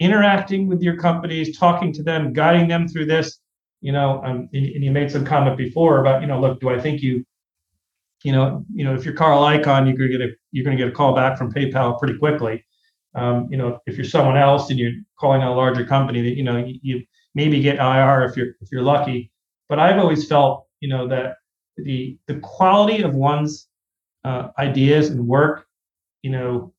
[0.00, 3.38] interacting with your companies, talking to them, guiding them through this.
[3.80, 6.80] You know, um, and, you made some comment before about, you know, look, do I
[6.80, 7.24] think you,
[8.24, 10.88] you know, you know, if you're Carl Icahn, you're gonna get a you're gonna get
[10.88, 12.64] a call back from PayPal pretty quickly.
[13.14, 16.42] Um, you know, if you're someone else and you're calling a larger company, that you
[16.42, 17.04] know, you, you
[17.34, 19.30] maybe get IR if you're if you're lucky.
[19.68, 21.36] But I've always felt, you know, that
[21.76, 23.68] the the quality of one's
[24.24, 25.66] uh, ideas and work,
[26.22, 26.72] you know,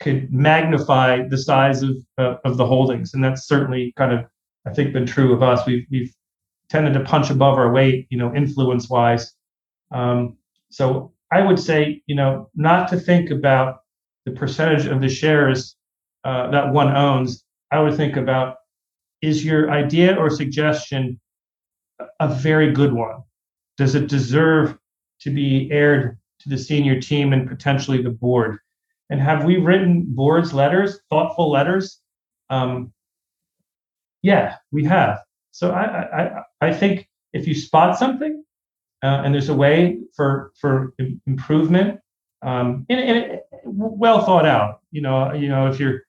[0.00, 4.26] could magnify the size of uh, of the holdings, and that's certainly kind of
[4.66, 5.66] I think been true of us.
[5.66, 6.12] We've we've
[6.70, 9.34] tended to punch above our weight, you know, influence wise.
[9.90, 10.36] Um,
[10.70, 13.80] so I would say, you know, not to think about
[14.24, 15.76] the percentage of the shares
[16.24, 17.44] uh, that one owns.
[17.70, 18.56] I would think about
[19.20, 21.20] is your idea or suggestion
[22.20, 23.22] a very good one?
[23.76, 24.78] Does it deserve
[25.20, 28.58] to be aired to the senior team and potentially the board?
[29.10, 32.00] And have we written boards letters, thoughtful letters?
[32.50, 32.92] Um,
[34.22, 35.20] yeah, we have.
[35.50, 38.42] So I, I, I think if you spot something
[39.02, 40.94] uh, and there's a way for for
[41.26, 42.00] improvement,
[42.42, 44.80] um, and, and well thought out.
[44.90, 46.02] You know, you know, if you're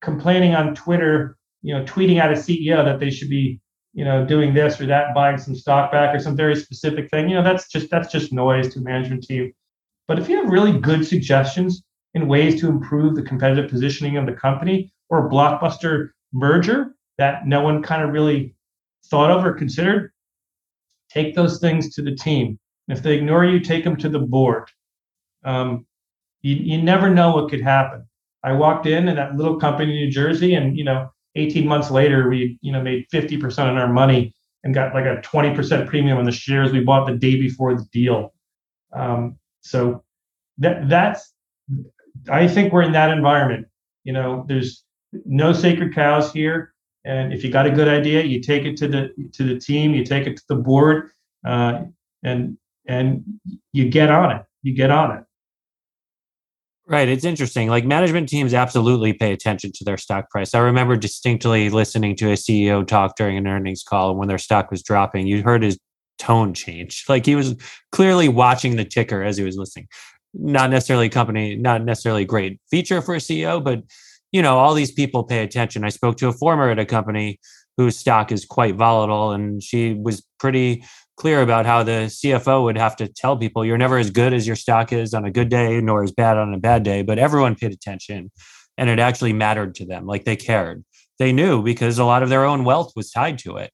[0.00, 3.60] complaining on Twitter, you know, tweeting at a CEO that they should be,
[3.92, 7.28] you know, doing this or that, buying some stock back or some very specific thing,
[7.28, 9.52] you know, that's just that's just noise to management team.
[10.08, 11.82] But if you have really good suggestions
[12.14, 17.46] in ways to improve the competitive positioning of the company or a blockbuster merger that
[17.46, 18.54] no one kind of really
[19.06, 20.12] thought of or considered,
[21.10, 22.58] take those things to the team.
[22.88, 24.68] If they ignore you, take them to the board.
[25.44, 25.86] Um,
[26.42, 28.06] you, you never know what could happen.
[28.42, 31.90] I walked in in that little company in New Jersey, and you know, 18 months
[31.90, 34.34] later, we you know made 50% on our money
[34.64, 37.84] and got like a 20% premium on the shares we bought the day before the
[37.92, 38.32] deal.
[38.92, 40.02] Um, so
[40.58, 41.32] that that's
[42.30, 43.66] I think we're in that environment.
[44.04, 44.84] You know, there's
[45.24, 46.72] no sacred cows here.
[47.04, 49.94] And if you got a good idea, you take it to the to the team,
[49.94, 51.10] you take it to the board,
[51.46, 51.84] uh,
[52.22, 53.24] and and
[53.72, 54.44] you get on it.
[54.62, 55.24] You get on it.
[56.86, 57.08] Right.
[57.08, 57.68] It's interesting.
[57.68, 60.54] Like management teams absolutely pay attention to their stock price.
[60.54, 64.72] I remember distinctly listening to a CEO talk during an earnings call when their stock
[64.72, 65.28] was dropping.
[65.28, 65.78] You heard his
[66.18, 67.04] tone change.
[67.08, 67.54] Like he was
[67.92, 69.86] clearly watching the ticker as he was listening.
[70.34, 73.82] Not necessarily company, not necessarily great feature for a CEO, but
[74.32, 75.84] you know, all these people pay attention.
[75.84, 77.40] I spoke to a former at a company
[77.76, 80.84] whose stock is quite volatile, and she was pretty
[81.16, 84.46] clear about how the CFO would have to tell people you're never as good as
[84.46, 87.02] your stock is on a good day, nor as bad on a bad day.
[87.02, 88.30] But everyone paid attention,
[88.78, 90.06] and it actually mattered to them.
[90.06, 90.84] Like they cared.
[91.18, 93.72] They knew because a lot of their own wealth was tied to it.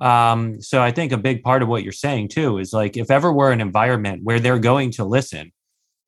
[0.00, 3.10] Um, so I think a big part of what you're saying too is like if
[3.10, 5.52] ever we're an environment where they're going to listen,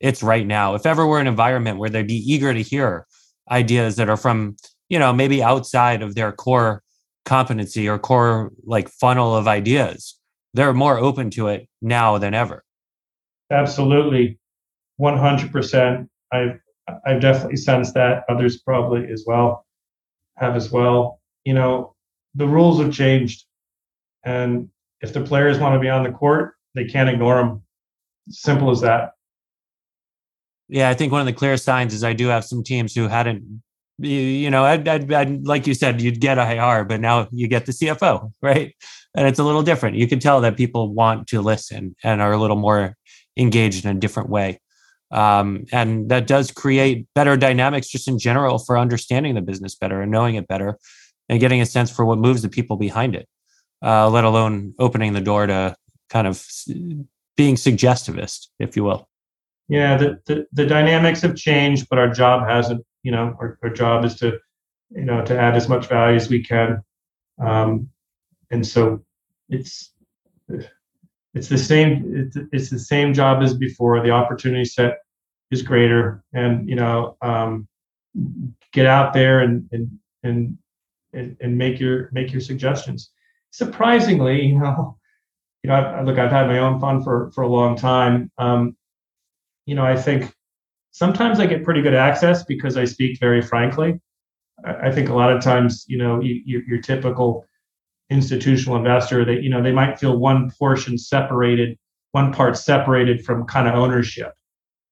[0.01, 0.74] it's right now.
[0.74, 3.07] If ever we're an environment where they'd be eager to hear
[3.53, 4.57] ideas that are from
[4.88, 6.82] you know maybe outside of their core
[7.24, 10.18] competency or core like funnel of ideas.
[10.55, 12.64] They're more open to it now than ever.
[13.50, 14.38] Absolutely.
[15.00, 16.61] 100% i've
[17.07, 18.24] i've definitely sensed that.
[18.28, 19.66] Others probably as well
[20.36, 21.20] have as well.
[21.44, 21.94] You know
[22.34, 23.44] the rules have changed.
[24.24, 24.68] And
[25.00, 27.62] if the players want to be on the court they can't ignore them
[28.28, 29.12] simple as that
[30.72, 33.06] yeah, I think one of the clear signs is I do have some teams who
[33.06, 33.62] hadn't,
[33.98, 37.46] you, you know, I'd, I'd, I'd, like you said, you'd get IR, but now you
[37.46, 38.74] get the CFO, right?
[39.14, 39.96] And it's a little different.
[39.96, 42.96] You can tell that people want to listen and are a little more
[43.36, 44.60] engaged in a different way.
[45.10, 50.00] Um, and that does create better dynamics just in general for understanding the business better
[50.00, 50.78] and knowing it better
[51.28, 53.28] and getting a sense for what moves the people behind it,
[53.84, 55.76] uh, let alone opening the door to
[56.08, 56.42] kind of
[57.36, 59.06] being suggestivist, if you will
[59.68, 62.84] yeah, the, the, the dynamics have changed, but our job hasn't.
[63.02, 64.38] You know, our, our job is to,
[64.90, 66.82] you know, to add as much value as we can.
[67.40, 67.88] Um,
[68.50, 69.04] and so
[69.48, 69.92] it's
[71.34, 74.02] it's the same it's, the same job as before.
[74.02, 74.98] The opportunity set
[75.50, 77.66] is greater, and you know, um,
[78.72, 80.58] get out there and and and
[81.12, 83.10] and, and make your make your suggestions.
[83.50, 84.98] Surprisingly, you know,
[85.62, 88.30] you know, I've, look, I've had my own fund for for a long time.
[88.38, 88.76] Um,
[89.66, 90.32] you know, I think
[90.90, 94.00] sometimes I get pretty good access because I speak very frankly.
[94.64, 97.44] I, think a lot of times, you know, you, your typical
[98.10, 101.78] institutional investor, that you know, they might feel one portion separated,
[102.12, 104.32] one part separated from kind of ownership.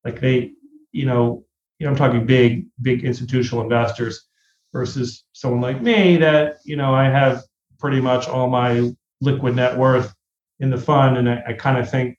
[0.04, 0.52] Like they,
[0.92, 1.44] you know,
[1.78, 4.26] you know, I'm talking big, big institutional investors
[4.72, 7.44] versus someone like me that, you know, I have
[7.78, 8.90] pretty much all my
[9.20, 10.14] liquid net worth
[10.58, 11.16] in the fund.
[11.16, 12.18] And I, I kind of think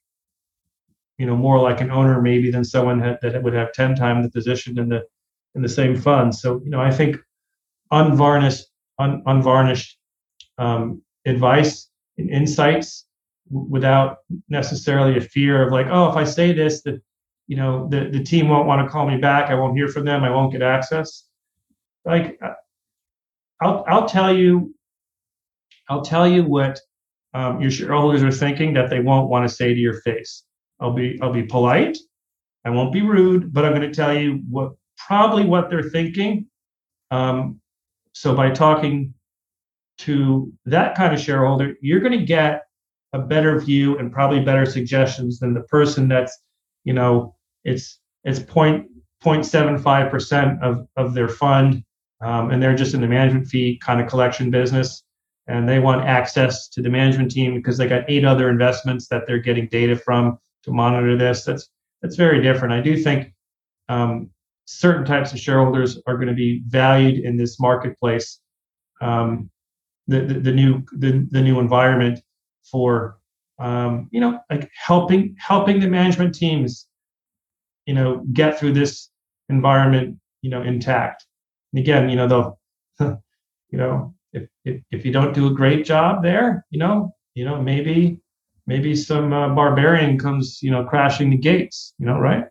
[1.22, 4.32] you know more like an owner maybe than someone that would have 10 times the
[4.32, 5.04] position in the
[5.54, 6.34] in the same fund.
[6.34, 7.18] So you know i think
[7.92, 8.66] unvarnished
[8.98, 10.00] un, unvarnished
[10.58, 13.06] um, advice and insights
[13.52, 14.18] without
[14.50, 17.00] necessarily a fear of like oh if i say this that
[17.48, 20.06] you know the, the team won't want to call me back i won't hear from
[20.06, 21.28] them i won't get access.
[22.04, 22.56] Like uh,
[23.62, 24.74] i'll i'll tell you
[25.88, 26.80] i'll tell you what
[27.36, 30.44] um, your shareholders are thinking that they won't want to say to your face
[30.82, 31.98] I'll be I'll be polite.
[32.66, 36.48] I won't be rude, but I'm going to tell you what probably what they're thinking.
[37.10, 37.60] Um,
[38.14, 39.14] so by talking
[40.00, 42.64] to that kind of shareholder, you're going to get
[43.14, 46.38] a better view and probably better suggestions than the person that's,
[46.84, 48.88] you know, it's it's point
[49.22, 51.84] point seven five percent of of their fund,
[52.22, 55.04] um, and they're just in the management fee kind of collection business,
[55.48, 59.24] and they want access to the management team because they got eight other investments that
[59.28, 61.44] they're getting data from to monitor this.
[61.44, 61.70] That's
[62.02, 62.74] that's very different.
[62.74, 63.34] I do think
[63.90, 64.30] um,
[64.66, 68.40] certain types of shareholders are going to be valued in this marketplace.
[69.02, 69.50] Um,
[70.08, 72.20] the, the, the new the, the new environment
[72.70, 73.18] for
[73.60, 76.88] um, you know, like helping helping the management teams,
[77.86, 79.10] you know, get through this
[79.50, 81.26] environment, you know, intact.
[81.72, 82.56] And again, you know,
[82.98, 83.18] the,
[83.70, 87.46] you know, if, if if you don't do a great job there, you know, you
[87.46, 88.20] know, maybe
[88.72, 92.46] maybe some uh, barbarian comes, you know, crashing the gates, you know, right?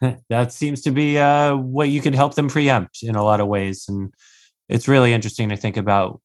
[0.28, 3.46] that seems to be uh, what you can help them preempt in a lot of
[3.46, 4.12] ways, and
[4.68, 6.20] it's really interesting to think about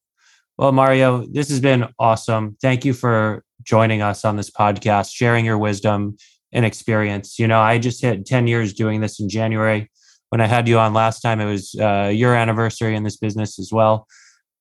[0.58, 2.56] well, Mario, this has been awesome.
[2.60, 6.16] Thank you for joining us on this podcast, sharing your wisdom
[6.52, 7.38] and experience.
[7.38, 9.90] You know, I just hit 10 years doing this in January.
[10.28, 13.58] When I had you on last time, it was uh, your anniversary in this business
[13.58, 14.06] as well.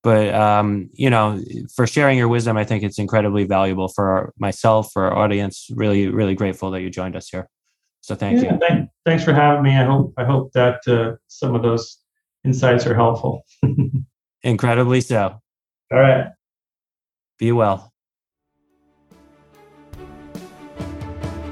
[0.04, 1.40] But, um, you know,
[1.76, 5.68] for sharing your wisdom, I think it's incredibly valuable for our, myself, for our audience.
[5.76, 7.48] Really, really grateful that you joined us here.
[8.02, 8.60] So thank yeah, you.
[8.60, 9.78] Thank, thanks for having me.
[9.78, 12.00] I hope I hope that uh, some of those
[12.44, 13.44] insights are helpful.
[14.44, 15.40] Incredibly so.
[15.92, 16.32] All right.
[17.38, 17.91] Be well.